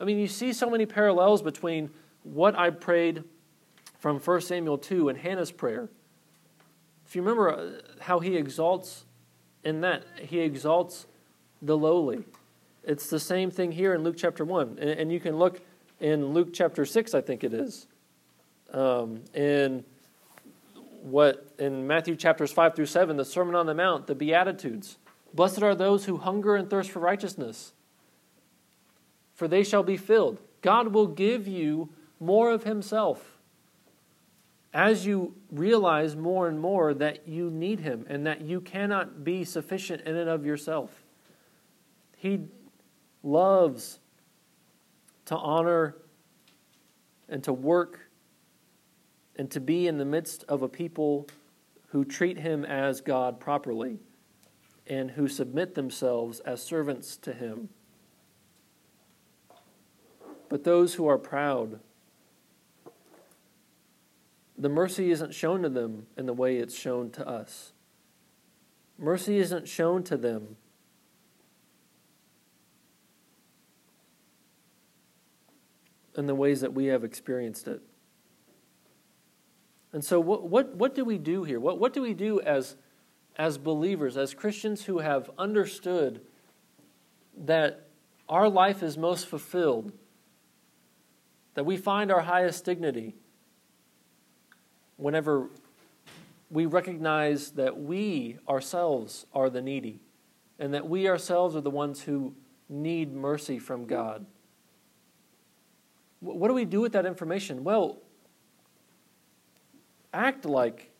I 0.00 0.04
mean, 0.04 0.18
you 0.18 0.28
see 0.28 0.52
so 0.52 0.68
many 0.68 0.86
parallels 0.86 1.42
between 1.42 1.90
what 2.22 2.58
I 2.58 2.70
prayed 2.70 3.24
from 3.98 4.20
1 4.20 4.40
Samuel 4.40 4.78
2 4.78 5.08
and 5.08 5.18
Hannah's 5.18 5.52
prayer. 5.52 5.88
If 7.06 7.16
you 7.16 7.22
remember 7.22 7.50
uh, 7.50 7.70
how 8.00 8.18
he 8.18 8.36
exalts 8.36 9.04
in 9.64 9.80
that, 9.80 10.04
he 10.20 10.40
exalts 10.40 11.06
the 11.62 11.76
lowly. 11.76 12.24
It's 12.84 13.08
the 13.08 13.20
same 13.20 13.50
thing 13.50 13.72
here 13.72 13.94
in 13.94 14.02
Luke 14.02 14.16
chapter 14.18 14.44
1. 14.44 14.78
And 14.78 15.10
you 15.10 15.18
can 15.18 15.36
look 15.36 15.60
in 16.00 16.26
Luke 16.26 16.50
chapter 16.52 16.84
6, 16.84 17.14
I 17.14 17.20
think 17.20 17.42
it 17.42 17.54
is 17.54 17.86
um, 18.72 19.22
in 19.34 19.84
what 21.02 21.46
in 21.58 21.86
Matthew 21.86 22.16
chapters 22.16 22.52
5 22.52 22.74
through 22.74 22.86
7, 22.86 23.16
the 23.16 23.24
Sermon 23.24 23.54
on 23.54 23.66
the 23.66 23.74
Mount, 23.74 24.06
the 24.06 24.14
Beatitudes. 24.14 24.98
Blessed 25.32 25.62
are 25.62 25.74
those 25.74 26.06
who 26.06 26.16
hunger 26.16 26.56
and 26.56 26.68
thirst 26.68 26.90
for 26.90 27.00
righteousness, 27.00 27.72
for 29.36 29.46
they 29.46 29.62
shall 29.62 29.84
be 29.84 29.96
filled. 29.96 30.40
God 30.62 30.88
will 30.88 31.06
give 31.06 31.46
you 31.46 31.90
more 32.18 32.50
of 32.50 32.64
Himself 32.64 33.38
as 34.74 35.06
you 35.06 35.34
realize 35.52 36.16
more 36.16 36.48
and 36.48 36.58
more 36.58 36.92
that 36.92 37.28
you 37.28 37.50
need 37.50 37.80
Him 37.80 38.04
and 38.08 38.26
that 38.26 38.40
you 38.40 38.60
cannot 38.60 39.22
be 39.22 39.44
sufficient 39.44 40.02
in 40.02 40.16
and 40.16 40.28
of 40.28 40.44
yourself. 40.44 41.04
He 42.16 42.40
loves 43.22 44.00
to 45.26 45.36
honor 45.36 45.96
and 47.28 47.44
to 47.44 47.52
work 47.52 48.00
and 49.36 49.50
to 49.50 49.60
be 49.60 49.86
in 49.86 49.98
the 49.98 50.04
midst 50.04 50.44
of 50.48 50.62
a 50.62 50.68
people 50.68 51.28
who 51.88 52.04
treat 52.04 52.38
him 52.38 52.64
as 52.64 53.00
God 53.00 53.38
properly 53.38 53.98
and 54.86 55.10
who 55.10 55.28
submit 55.28 55.74
themselves 55.74 56.40
as 56.40 56.62
servants 56.62 57.16
to 57.18 57.32
him. 57.32 57.68
But 60.48 60.64
those 60.64 60.94
who 60.94 61.06
are 61.06 61.18
proud, 61.18 61.80
the 64.56 64.68
mercy 64.68 65.10
isn't 65.10 65.34
shown 65.34 65.62
to 65.62 65.68
them 65.68 66.06
in 66.16 66.26
the 66.26 66.32
way 66.32 66.56
it's 66.56 66.76
shown 66.76 67.10
to 67.12 67.28
us. 67.28 67.72
Mercy 68.98 69.38
isn't 69.38 69.68
shown 69.68 70.02
to 70.04 70.16
them 70.16 70.56
in 76.16 76.26
the 76.26 76.34
ways 76.34 76.62
that 76.62 76.72
we 76.72 76.86
have 76.86 77.04
experienced 77.04 77.68
it. 77.68 77.82
And 79.92 80.04
so, 80.04 80.18
what, 80.20 80.44
what, 80.48 80.74
what 80.74 80.94
do 80.94 81.04
we 81.04 81.18
do 81.18 81.44
here? 81.44 81.60
What, 81.60 81.78
what 81.78 81.92
do 81.92 82.02
we 82.02 82.14
do 82.14 82.40
as, 82.40 82.76
as 83.36 83.58
believers, 83.58 84.16
as 84.16 84.34
Christians 84.34 84.84
who 84.84 84.98
have 84.98 85.30
understood 85.38 86.20
that 87.36 87.86
our 88.28 88.48
life 88.48 88.82
is 88.82 88.96
most 88.96 89.26
fulfilled, 89.26 89.92
that 91.56 91.64
we 91.64 91.78
find 91.78 92.12
our 92.12 92.20
highest 92.20 92.66
dignity 92.66 93.14
whenever 94.98 95.48
we 96.50 96.66
recognize 96.66 97.52
that 97.52 97.80
we 97.80 98.36
ourselves 98.46 99.24
are 99.32 99.48
the 99.48 99.62
needy 99.62 99.98
and 100.58 100.74
that 100.74 100.86
we 100.86 101.08
ourselves 101.08 101.56
are 101.56 101.62
the 101.62 101.70
ones 101.70 102.02
who 102.02 102.34
need 102.68 103.14
mercy 103.14 103.58
from 103.58 103.86
God? 103.86 104.26
What 106.20 106.48
do 106.48 106.54
we 106.54 106.66
do 106.66 106.82
with 106.82 106.92
that 106.92 107.06
information? 107.06 107.64
Well, 107.64 108.02
act 110.12 110.44
like 110.44 110.90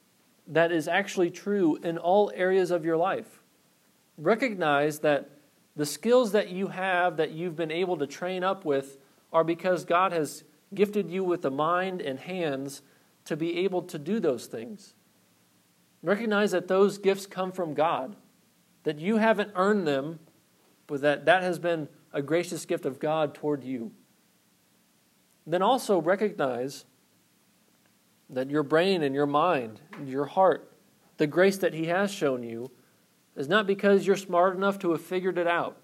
that 0.47 0.73
is 0.73 0.89
actually 0.89 1.31
true 1.31 1.77
in 1.83 1.99
all 1.99 2.33
areas 2.35 2.71
of 2.71 2.83
your 2.83 2.97
life. 2.97 3.43
Recognize 4.17 5.01
that 5.01 5.29
the 5.75 5.85
skills 5.85 6.33
that 6.33 6.49
you 6.49 6.69
have 6.69 7.19
that 7.19 7.33
you've 7.33 7.57
been 7.57 7.71
able 7.71 7.99
to 7.99 8.07
train 8.07 8.43
up 8.43 8.65
with 8.65 8.97
are 9.37 9.45
because 9.45 9.85
God 9.85 10.13
has 10.13 10.45
gifted 10.75 11.11
you 11.11 11.23
with 11.23 11.43
the 11.43 11.51
mind 11.51 12.01
and 12.01 12.19
hands 12.19 12.81
to 13.27 13.37
be 13.37 13.59
able 13.59 13.83
to 13.83 13.99
do 13.99 14.19
those 14.19 14.47
things. 14.47 14.95
Recognize 16.03 16.53
that 16.53 16.69
those 16.69 16.97
gifts 16.97 17.27
come 17.27 17.53
from 17.53 17.75
God, 17.75 18.17
that 18.85 18.99
you 18.99 19.19
haven't 19.19 19.51
earned 19.55 19.87
them, 19.87 20.21
but 20.87 21.03
that 21.03 21.27
that 21.27 21.43
has 21.43 21.59
been 21.59 21.87
a 22.15 22.23
gracious 22.23 22.65
gift 22.65 22.87
of 22.87 22.99
God 22.99 23.35
toward 23.35 23.63
you. 23.63 23.93
Then 25.47 25.61
also 25.61 26.01
recognize 26.01 26.87
that 28.31 28.49
your 28.49 28.63
brain 28.63 29.03
and 29.03 29.15
your 29.15 29.27
mind, 29.27 29.83
your 30.03 30.25
heart, 30.25 30.73
the 31.19 31.27
grace 31.27 31.59
that 31.59 31.75
He 31.75 31.89
has 31.89 32.11
shown 32.11 32.43
you, 32.43 32.71
is 33.37 33.49
not 33.49 33.67
because 33.67 34.07
you're 34.07 34.17
smart 34.17 34.57
enough 34.57 34.79
to 34.79 34.93
have 34.93 35.03
figured 35.03 35.37
it 35.37 35.47
out. 35.47 35.77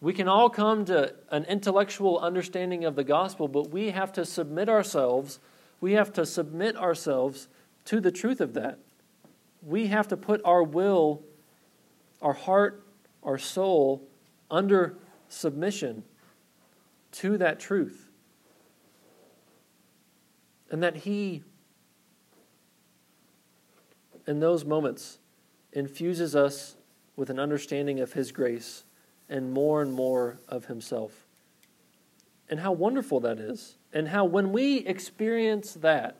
We 0.00 0.12
can 0.12 0.28
all 0.28 0.50
come 0.50 0.84
to 0.86 1.14
an 1.30 1.44
intellectual 1.44 2.18
understanding 2.18 2.84
of 2.84 2.96
the 2.96 3.04
gospel, 3.04 3.48
but 3.48 3.70
we 3.70 3.90
have 3.90 4.12
to 4.12 4.24
submit 4.24 4.68
ourselves. 4.68 5.38
We 5.80 5.92
have 5.92 6.12
to 6.14 6.26
submit 6.26 6.76
ourselves 6.76 7.48
to 7.86 8.00
the 8.00 8.10
truth 8.10 8.40
of 8.40 8.54
that. 8.54 8.78
We 9.62 9.86
have 9.86 10.08
to 10.08 10.16
put 10.16 10.40
our 10.44 10.62
will, 10.62 11.22
our 12.20 12.34
heart, 12.34 12.84
our 13.22 13.38
soul 13.38 14.06
under 14.50 14.96
submission 15.28 16.04
to 17.12 17.38
that 17.38 17.58
truth 17.58 18.06
and 20.70 20.82
that 20.82 20.96
He, 20.96 21.42
in 24.26 24.40
those 24.40 24.64
moments, 24.64 25.18
infuses 25.72 26.34
us 26.34 26.76
with 27.16 27.30
an 27.30 27.38
understanding 27.38 28.00
of 28.00 28.12
His 28.12 28.32
grace 28.32 28.84
and 29.28 29.52
more 29.52 29.82
and 29.82 29.92
more 29.92 30.38
of 30.48 30.66
Himself. 30.66 31.26
And 32.48 32.60
how 32.60 32.72
wonderful 32.72 33.20
that 33.20 33.38
is. 33.38 33.76
And 33.92 34.08
how, 34.08 34.24
when 34.24 34.52
we 34.52 34.78
experience 34.78 35.74
that, 35.74 36.16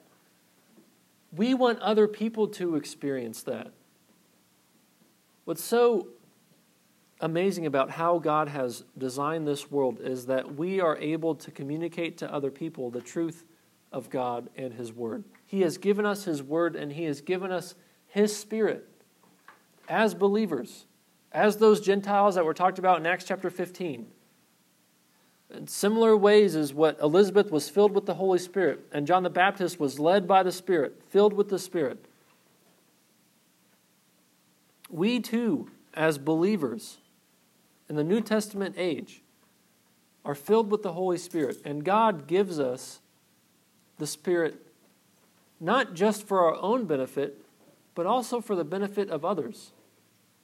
we 1.34 1.54
want 1.54 1.78
other 1.80 2.08
people 2.08 2.48
to 2.48 2.76
experience 2.76 3.42
that. 3.42 3.70
What's 5.44 5.62
so 5.62 6.08
amazing 7.20 7.66
about 7.66 7.90
how 7.90 8.18
God 8.18 8.48
has 8.48 8.84
designed 8.98 9.46
this 9.46 9.70
world 9.70 10.00
is 10.00 10.26
that 10.26 10.56
we 10.56 10.80
are 10.80 10.96
able 10.98 11.34
to 11.36 11.50
communicate 11.50 12.18
to 12.18 12.32
other 12.32 12.50
people 12.50 12.90
the 12.90 13.00
truth 13.00 13.44
of 13.92 14.10
God 14.10 14.48
and 14.56 14.74
His 14.74 14.92
Word. 14.92 15.24
He 15.46 15.60
has 15.62 15.78
given 15.78 16.04
us 16.04 16.24
His 16.24 16.42
Word 16.42 16.76
and 16.76 16.92
He 16.92 17.04
has 17.04 17.20
given 17.20 17.52
us 17.52 17.74
His 18.08 18.36
Spirit 18.36 18.88
as 19.88 20.14
believers, 20.14 20.86
as 21.32 21.56
those 21.56 21.80
Gentiles 21.80 22.34
that 22.34 22.44
were 22.44 22.54
talked 22.54 22.78
about 22.78 22.98
in 22.98 23.06
Acts 23.06 23.24
chapter 23.24 23.50
15. 23.50 24.06
In 25.54 25.68
similar 25.68 26.16
ways 26.16 26.56
as 26.56 26.74
what 26.74 26.98
Elizabeth 27.00 27.50
was 27.50 27.68
filled 27.68 27.92
with 27.92 28.06
the 28.06 28.14
Holy 28.14 28.38
Spirit, 28.38 28.80
and 28.92 29.06
John 29.06 29.22
the 29.22 29.30
Baptist 29.30 29.78
was 29.78 29.98
led 29.98 30.26
by 30.26 30.42
the 30.42 30.52
Spirit, 30.52 31.00
filled 31.08 31.32
with 31.32 31.48
the 31.48 31.58
Spirit. 31.58 32.06
We 34.90 35.20
too, 35.20 35.70
as 35.94 36.18
believers 36.18 36.98
in 37.88 37.96
the 37.96 38.04
New 38.04 38.20
Testament 38.20 38.74
age, 38.76 39.22
are 40.24 40.34
filled 40.34 40.70
with 40.70 40.82
the 40.82 40.92
Holy 40.92 41.18
Spirit, 41.18 41.58
and 41.64 41.84
God 41.84 42.26
gives 42.26 42.58
us 42.58 43.00
the 43.98 44.06
Spirit 44.06 44.66
not 45.60 45.94
just 45.94 46.26
for 46.26 46.44
our 46.44 46.60
own 46.60 46.84
benefit, 46.84 47.42
but 47.94 48.06
also 48.06 48.40
for 48.40 48.54
the 48.54 48.64
benefit 48.64 49.08
of 49.08 49.24
others, 49.24 49.72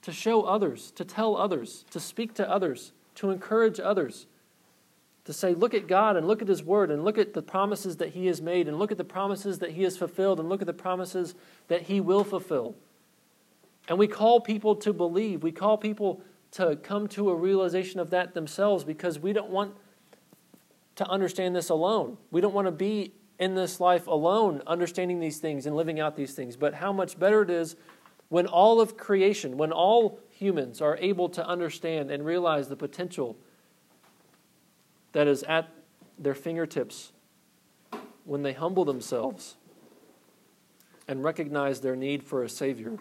to 0.03 0.11
show 0.11 0.43
others, 0.43 0.91
to 0.91 1.03
tell 1.03 1.35
others, 1.35 1.85
to 1.89 1.99
speak 1.99 2.33
to 2.35 2.49
others, 2.49 2.91
to 3.15 3.31
encourage 3.31 3.79
others, 3.79 4.27
to 5.25 5.33
say, 5.33 5.53
look 5.53 5.73
at 5.73 5.87
God 5.87 6.17
and 6.17 6.27
look 6.27 6.41
at 6.41 6.47
His 6.47 6.61
Word 6.61 6.91
and 6.91 7.03
look 7.03 7.17
at 7.17 7.33
the 7.33 7.41
promises 7.41 7.97
that 7.97 8.09
He 8.09 8.27
has 8.27 8.41
made 8.41 8.67
and 8.67 8.77
look 8.77 8.91
at 8.91 8.97
the 8.97 9.05
promises 9.05 9.59
that 9.59 9.71
He 9.71 9.83
has 9.83 9.97
fulfilled 9.97 10.39
and 10.39 10.49
look 10.49 10.61
at 10.61 10.67
the 10.67 10.73
promises 10.73 11.33
that 11.69 11.83
He 11.83 12.01
will 12.01 12.23
fulfill. 12.23 12.75
And 13.87 13.97
we 13.97 14.07
call 14.07 14.41
people 14.41 14.75
to 14.77 14.93
believe. 14.93 15.41
We 15.41 15.51
call 15.51 15.77
people 15.77 16.21
to 16.51 16.75
come 16.75 17.07
to 17.09 17.29
a 17.29 17.35
realization 17.35 17.99
of 17.99 18.09
that 18.11 18.33
themselves 18.33 18.83
because 18.83 19.19
we 19.19 19.33
don't 19.33 19.49
want 19.49 19.73
to 20.95 21.07
understand 21.07 21.55
this 21.55 21.69
alone. 21.69 22.17
We 22.29 22.41
don't 22.41 22.53
want 22.53 22.67
to 22.67 22.71
be 22.71 23.13
in 23.39 23.55
this 23.55 23.79
life 23.79 24.07
alone 24.07 24.61
understanding 24.67 25.19
these 25.19 25.39
things 25.39 25.65
and 25.65 25.75
living 25.75 25.99
out 25.99 26.15
these 26.15 26.33
things, 26.33 26.55
but 26.55 26.75
how 26.75 26.93
much 26.93 27.17
better 27.17 27.41
it 27.41 27.49
is 27.49 27.75
when 28.33 28.47
all 28.47 28.81
of 28.81 28.97
creation, 28.97 29.57
when 29.57 29.71
all 29.71 30.19
humans 30.31 30.81
are 30.81 30.97
able 30.97 31.29
to 31.29 31.47
understand 31.47 32.09
and 32.09 32.25
realize 32.25 32.67
the 32.67 32.75
potential 32.75 33.37
that 35.11 35.27
is 35.27 35.43
at 35.43 35.69
their 36.17 36.33
fingertips 36.33 37.11
when 38.23 38.41
they 38.41 38.51
humble 38.51 38.85
themselves 38.85 39.55
and 41.07 41.23
recognize 41.23 41.81
their 41.81 41.95
need 41.95 42.23
for 42.23 42.41
a 42.41 42.49
Savior. 42.49 42.97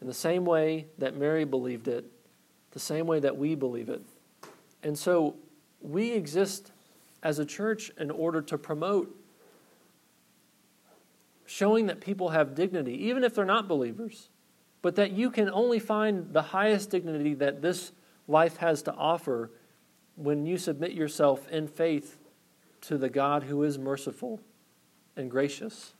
In 0.00 0.08
the 0.08 0.12
same 0.12 0.44
way 0.44 0.86
that 0.98 1.16
Mary 1.16 1.44
believed 1.44 1.86
it, 1.86 2.04
the 2.72 2.80
same 2.80 3.06
way 3.06 3.20
that 3.20 3.36
we 3.36 3.54
believe 3.54 3.88
it. 3.88 4.02
And 4.82 4.98
so 4.98 5.36
we 5.80 6.10
exist 6.10 6.72
as 7.22 7.38
a 7.38 7.44
church 7.44 7.92
in 8.00 8.10
order 8.10 8.42
to 8.42 8.58
promote 8.58 9.16
showing 11.46 11.86
that 11.86 12.00
people 12.00 12.30
have 12.30 12.56
dignity, 12.56 12.94
even 13.06 13.22
if 13.22 13.32
they're 13.32 13.44
not 13.44 13.68
believers, 13.68 14.28
but 14.82 14.96
that 14.96 15.12
you 15.12 15.30
can 15.30 15.50
only 15.50 15.78
find 15.78 16.32
the 16.32 16.42
highest 16.42 16.90
dignity 16.90 17.34
that 17.34 17.62
this 17.62 17.92
life 18.26 18.58
has 18.58 18.82
to 18.82 18.94
offer 18.94 19.50
when 20.16 20.46
you 20.46 20.56
submit 20.58 20.92
yourself 20.92 21.48
in 21.48 21.66
faith 21.66 22.18
to 22.82 22.96
the 22.96 23.08
God 23.08 23.44
who 23.44 23.62
is 23.62 23.78
merciful 23.78 24.40
and 25.16 25.30
gracious, 25.30 25.94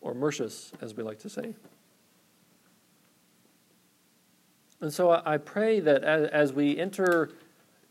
or 0.00 0.14
mercious, 0.14 0.72
as 0.80 0.94
we 0.94 1.02
like 1.02 1.18
to 1.20 1.28
say. 1.28 1.54
And 4.80 4.92
so 4.92 5.20
I 5.24 5.38
pray 5.38 5.80
that 5.80 6.04
as 6.04 6.52
we 6.52 6.78
enter 6.78 7.30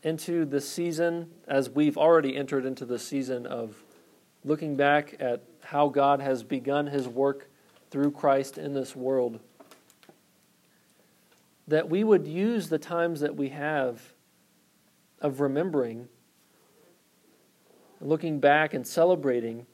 into 0.02 0.44
the 0.44 0.60
season, 0.60 1.30
as 1.46 1.68
we've 1.68 1.98
already 1.98 2.36
entered 2.36 2.64
into 2.64 2.84
the 2.84 2.98
season 2.98 3.46
of 3.46 3.82
looking 4.44 4.76
back 4.76 5.16
at 5.20 5.42
how 5.62 5.88
God 5.88 6.20
has 6.20 6.42
begun 6.42 6.86
his 6.86 7.06
work 7.06 7.50
through 7.90 8.10
Christ 8.10 8.58
in 8.58 8.74
this 8.74 8.94
world, 8.94 9.40
that 11.66 11.88
we 11.88 12.04
would 12.04 12.26
use 12.26 12.68
the 12.68 12.78
times 12.78 13.20
that 13.20 13.36
we 13.36 13.50
have 13.50 14.00
of 15.20 15.40
remembering, 15.40 16.08
looking 18.00 18.40
back 18.40 18.74
and 18.74 18.86
celebrating 18.86 19.66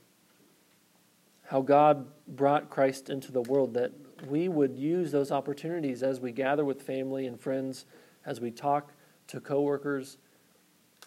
how 1.46 1.60
God 1.60 2.06
brought 2.26 2.70
Christ 2.70 3.10
into 3.10 3.30
the 3.30 3.42
world, 3.42 3.74
that 3.74 3.92
we 4.28 4.48
would 4.48 4.76
use 4.76 5.12
those 5.12 5.30
opportunities 5.30 6.02
as 6.02 6.20
we 6.20 6.32
gather 6.32 6.64
with 6.64 6.82
family 6.82 7.26
and 7.26 7.38
friends, 7.38 7.84
as 8.24 8.40
we 8.40 8.50
talk 8.50 8.92
to 9.28 9.40
coworkers, 9.40 10.16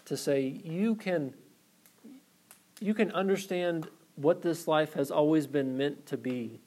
to 0.05 0.15
say, 0.15 0.61
you 0.63 0.95
can, 0.95 1.33
you 2.79 2.93
can 2.93 3.11
understand 3.11 3.87
what 4.15 4.41
this 4.41 4.67
life 4.67 4.93
has 4.93 5.11
always 5.11 5.47
been 5.47 5.77
meant 5.77 6.05
to 6.05 6.17
be. 6.17 6.59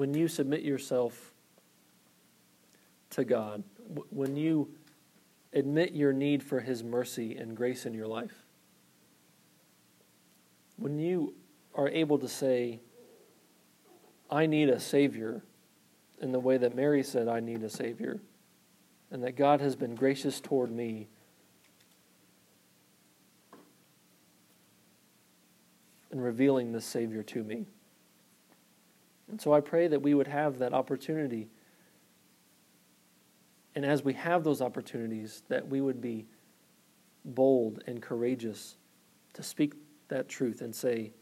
When 0.00 0.14
you 0.14 0.28
submit 0.28 0.62
yourself 0.62 1.34
to 3.10 3.22
God, 3.22 3.62
when 4.08 4.34
you 4.34 4.70
admit 5.52 5.92
your 5.92 6.14
need 6.14 6.42
for 6.42 6.60
His 6.60 6.82
mercy 6.82 7.36
and 7.36 7.54
grace 7.54 7.84
in 7.84 7.92
your 7.92 8.06
life, 8.06 8.46
when 10.78 10.98
you 10.98 11.34
are 11.74 11.86
able 11.86 12.18
to 12.18 12.28
say, 12.28 12.80
I 14.30 14.46
need 14.46 14.70
a 14.70 14.80
Savior, 14.80 15.42
in 16.22 16.32
the 16.32 16.40
way 16.40 16.56
that 16.56 16.74
Mary 16.74 17.02
said, 17.02 17.28
I 17.28 17.40
need 17.40 17.62
a 17.62 17.68
Savior, 17.68 18.20
and 19.10 19.22
that 19.22 19.36
God 19.36 19.60
has 19.60 19.76
been 19.76 19.94
gracious 19.94 20.40
toward 20.40 20.70
me. 20.70 21.08
In 26.10 26.22
revealing 26.22 26.72
this 26.72 26.86
Savior 26.86 27.22
to 27.24 27.44
me. 27.44 27.66
And 29.30 29.40
so 29.40 29.52
I 29.52 29.60
pray 29.60 29.88
that 29.88 30.02
we 30.02 30.14
would 30.14 30.28
have 30.28 30.58
that 30.58 30.74
opportunity 30.74 31.48
and 33.74 33.84
as 33.84 34.04
we 34.04 34.12
have 34.14 34.44
those 34.44 34.60
opportunities, 34.60 35.42
that 35.48 35.68
we 35.68 35.80
would 35.80 36.00
be 36.00 36.26
bold 37.24 37.82
and 37.86 38.02
courageous 38.02 38.76
to 39.34 39.42
speak 39.42 39.74
that 40.08 40.28
truth 40.28 40.60
and 40.60 40.74
say, 40.74 41.12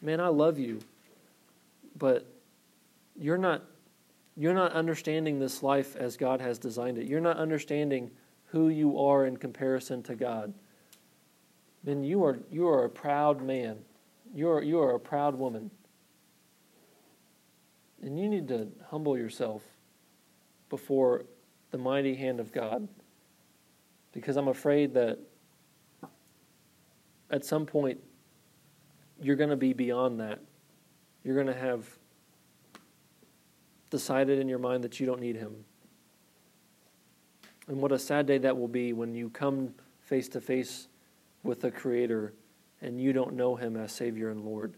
Man, 0.00 0.20
I 0.20 0.28
love 0.28 0.58
you, 0.58 0.78
but 1.96 2.24
you're 3.16 3.36
not, 3.36 3.64
you're 4.36 4.54
not 4.54 4.72
understanding 4.72 5.40
this 5.40 5.62
life 5.62 5.96
as 5.96 6.16
God 6.16 6.40
has 6.40 6.56
designed 6.56 6.98
it. 6.98 7.06
You're 7.08 7.20
not 7.20 7.36
understanding 7.36 8.10
who 8.46 8.68
you 8.68 8.98
are 8.98 9.26
in 9.26 9.36
comparison 9.36 10.04
to 10.04 10.14
God. 10.14 10.54
Then 11.82 12.04
you 12.04 12.24
are, 12.24 12.38
you 12.50 12.68
are 12.68 12.84
a 12.84 12.88
proud 12.88 13.42
man. 13.42 13.78
You 14.32 14.48
are, 14.50 14.62
you 14.62 14.78
are 14.80 14.94
a 14.94 15.00
proud 15.00 15.34
woman. 15.34 15.68
And 18.02 18.18
you 18.18 18.28
need 18.28 18.48
to 18.48 18.68
humble 18.90 19.18
yourself 19.18 19.62
before 20.68 21.24
the 21.70 21.78
mighty 21.78 22.14
hand 22.14 22.40
of 22.40 22.52
God. 22.52 22.88
Because 24.12 24.36
I'm 24.36 24.48
afraid 24.48 24.94
that 24.94 25.18
at 27.30 27.44
some 27.44 27.66
point 27.66 27.98
you're 29.20 29.36
going 29.36 29.50
to 29.50 29.56
be 29.56 29.72
beyond 29.72 30.20
that. 30.20 30.40
You're 31.24 31.34
going 31.34 31.48
to 31.48 31.60
have 31.60 31.86
decided 33.90 34.38
in 34.38 34.48
your 34.48 34.58
mind 34.58 34.84
that 34.84 35.00
you 35.00 35.06
don't 35.06 35.20
need 35.20 35.36
Him. 35.36 35.64
And 37.66 37.78
what 37.78 37.92
a 37.92 37.98
sad 37.98 38.26
day 38.26 38.38
that 38.38 38.56
will 38.56 38.68
be 38.68 38.92
when 38.92 39.14
you 39.14 39.28
come 39.30 39.74
face 40.00 40.28
to 40.30 40.40
face 40.40 40.88
with 41.42 41.60
the 41.60 41.70
Creator 41.70 42.32
and 42.80 43.00
you 43.00 43.12
don't 43.12 43.34
know 43.34 43.56
Him 43.56 43.76
as 43.76 43.92
Savior 43.92 44.30
and 44.30 44.44
Lord. 44.44 44.74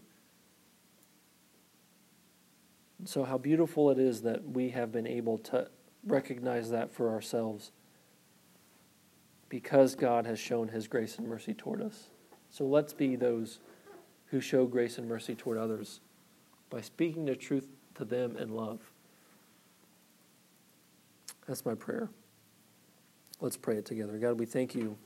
So, 3.03 3.23
how 3.23 3.37
beautiful 3.37 3.89
it 3.89 3.97
is 3.97 4.21
that 4.21 4.47
we 4.47 4.69
have 4.69 4.91
been 4.91 5.07
able 5.07 5.37
to 5.39 5.67
recognize 6.05 6.69
that 6.69 6.91
for 6.91 7.09
ourselves 7.09 7.71
because 9.51 9.95
God 9.95 10.25
has 10.25 10.39
shown 10.39 10.69
his 10.69 10.87
grace 10.87 11.17
and 11.17 11.27
mercy 11.27 11.53
toward 11.53 11.81
us. 11.81 12.07
So 12.49 12.65
let's 12.65 12.93
be 12.93 13.17
those 13.17 13.59
who 14.27 14.39
show 14.39 14.65
grace 14.65 14.97
and 14.97 15.09
mercy 15.09 15.35
toward 15.35 15.57
others 15.57 15.99
by 16.69 16.79
speaking 16.79 17.25
the 17.25 17.35
truth 17.35 17.67
to 17.95 18.05
them 18.05 18.37
in 18.37 18.55
love. 18.55 18.79
That's 21.47 21.65
my 21.65 21.75
prayer. 21.75 22.09
Let's 23.41 23.57
pray 23.57 23.75
it 23.75 23.85
together. 23.85 24.17
God, 24.17 24.39
we 24.39 24.45
thank 24.45 24.73
you 24.73 24.97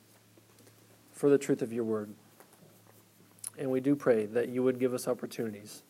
for 1.11 1.29
the 1.29 1.39
truth 1.39 1.63
of 1.63 1.73
your 1.73 1.83
word. 1.83 2.13
And 3.57 3.71
we 3.71 3.79
do 3.79 3.95
pray 3.95 4.27
that 4.27 4.49
you 4.49 4.61
would 4.61 4.79
give 4.79 4.93
us 4.93 5.07
opportunities. 5.07 5.81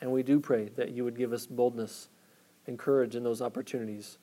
And 0.00 0.10
we 0.12 0.22
do 0.22 0.40
pray 0.40 0.70
that 0.76 0.90
you 0.90 1.04
would 1.04 1.16
give 1.16 1.32
us 1.32 1.46
boldness 1.46 2.08
and 2.66 2.78
courage 2.78 3.14
in 3.14 3.22
those 3.22 3.42
opportunities 3.42 4.18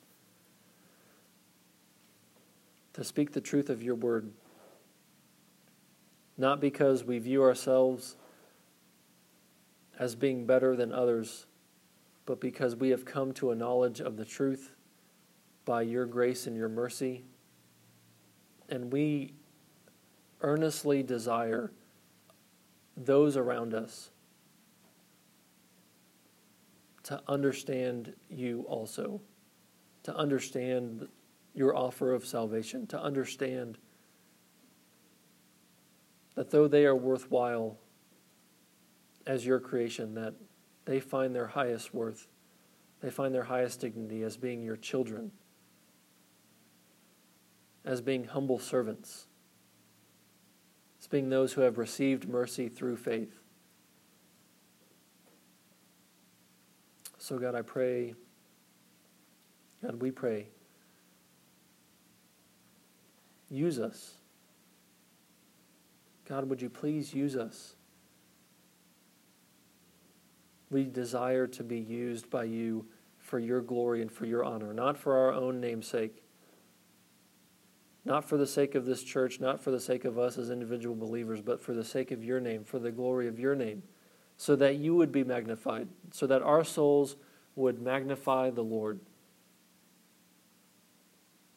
to 2.94 3.04
speak 3.04 3.32
the 3.32 3.40
truth 3.40 3.70
of 3.70 3.82
your 3.82 3.94
word. 3.94 4.32
Not 6.36 6.60
because 6.60 7.04
we 7.04 7.18
view 7.18 7.42
ourselves 7.42 8.16
as 9.98 10.14
being 10.14 10.46
better 10.46 10.74
than 10.74 10.92
others, 10.92 11.46
but 12.26 12.40
because 12.40 12.76
we 12.76 12.90
have 12.90 13.04
come 13.04 13.32
to 13.34 13.50
a 13.50 13.54
knowledge 13.54 14.00
of 14.00 14.16
the 14.16 14.24
truth 14.24 14.72
by 15.64 15.82
your 15.82 16.06
grace 16.06 16.46
and 16.46 16.56
your 16.56 16.68
mercy. 16.68 17.24
And 18.68 18.92
we 18.92 19.32
earnestly 20.40 21.02
desire 21.02 21.72
those 22.96 23.36
around 23.36 23.74
us 23.74 24.10
to 27.08 27.18
understand 27.26 28.12
you 28.28 28.66
also, 28.68 29.18
to 30.02 30.14
understand 30.14 31.08
your 31.54 31.74
offer 31.74 32.12
of 32.12 32.26
salvation, 32.26 32.86
to 32.86 33.00
understand 33.00 33.78
that 36.34 36.50
though 36.50 36.68
they 36.68 36.84
are 36.84 36.94
worthwhile 36.94 37.78
as 39.26 39.46
your 39.46 39.58
creation, 39.58 40.12
that 40.16 40.34
they 40.84 41.00
find 41.00 41.34
their 41.34 41.46
highest 41.46 41.94
worth, 41.94 42.28
they 43.00 43.08
find 43.08 43.34
their 43.34 43.44
highest 43.44 43.80
dignity 43.80 44.22
as 44.22 44.36
being 44.36 44.62
your 44.62 44.76
children, 44.76 45.32
as 47.86 48.02
being 48.02 48.24
humble 48.24 48.58
servants, 48.58 49.28
as 51.00 51.06
being 51.06 51.30
those 51.30 51.54
who 51.54 51.62
have 51.62 51.78
received 51.78 52.28
mercy 52.28 52.68
through 52.68 52.98
faith. 52.98 53.40
So, 57.28 57.38
God, 57.38 57.54
I 57.54 57.60
pray, 57.60 58.14
God, 59.82 60.00
we 60.00 60.10
pray 60.10 60.46
Use 63.50 63.78
us. 63.78 64.14
God, 66.28 66.48
would 66.48 66.60
you 66.60 66.68
please 66.68 67.14
use 67.14 67.36
us? 67.36 67.74
We 70.70 70.84
desire 70.84 71.46
to 71.46 71.62
be 71.62 71.78
used 71.78 72.28
by 72.28 72.44
you 72.44 72.86
for 73.18 73.38
your 73.38 73.62
glory 73.62 74.02
and 74.02 74.12
for 74.12 74.26
your 74.26 74.44
honor, 74.44 74.74
not 74.74 74.98
for 74.98 75.16
our 75.16 75.32
own 75.32 75.60
name's 75.60 75.86
sake, 75.86 76.22
not 78.04 78.28
for 78.28 78.36
the 78.36 78.46
sake 78.46 78.74
of 78.74 78.84
this 78.84 79.02
church, 79.02 79.40
not 79.40 79.60
for 79.60 79.70
the 79.70 79.80
sake 79.80 80.04
of 80.04 80.18
us 80.18 80.36
as 80.36 80.50
individual 80.50 80.94
believers, 80.94 81.40
but 81.40 81.60
for 81.60 81.72
the 81.72 81.84
sake 81.84 82.10
of 82.10 82.22
your 82.22 82.40
name, 82.40 82.64
for 82.64 82.78
the 82.78 82.90
glory 82.90 83.28
of 83.28 83.38
your 83.38 83.54
name, 83.54 83.82
so 84.36 84.54
that 84.56 84.76
you 84.76 84.94
would 84.94 85.10
be 85.10 85.24
magnified, 85.24 85.88
so 86.10 86.26
that 86.26 86.42
our 86.42 86.64
souls 86.64 87.16
would 87.58 87.82
magnify 87.82 88.50
the 88.50 88.62
Lord, 88.62 89.00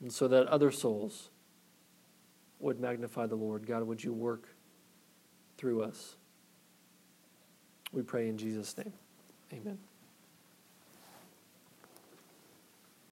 and 0.02 0.12
so 0.12 0.28
that 0.28 0.48
other 0.48 0.72
souls 0.72 1.30
would 2.60 2.80
magnify 2.80 3.28
the 3.28 3.36
Lord. 3.36 3.68
God, 3.68 3.84
would 3.84 4.04
you 4.04 4.12
work 4.12 4.48
through 5.58 5.84
us? 5.84 6.16
We 7.92 8.02
pray 8.02 8.30
in 8.30 8.38
Jesus' 8.38 8.76
name. 8.78 8.94
Amen. 9.54 9.78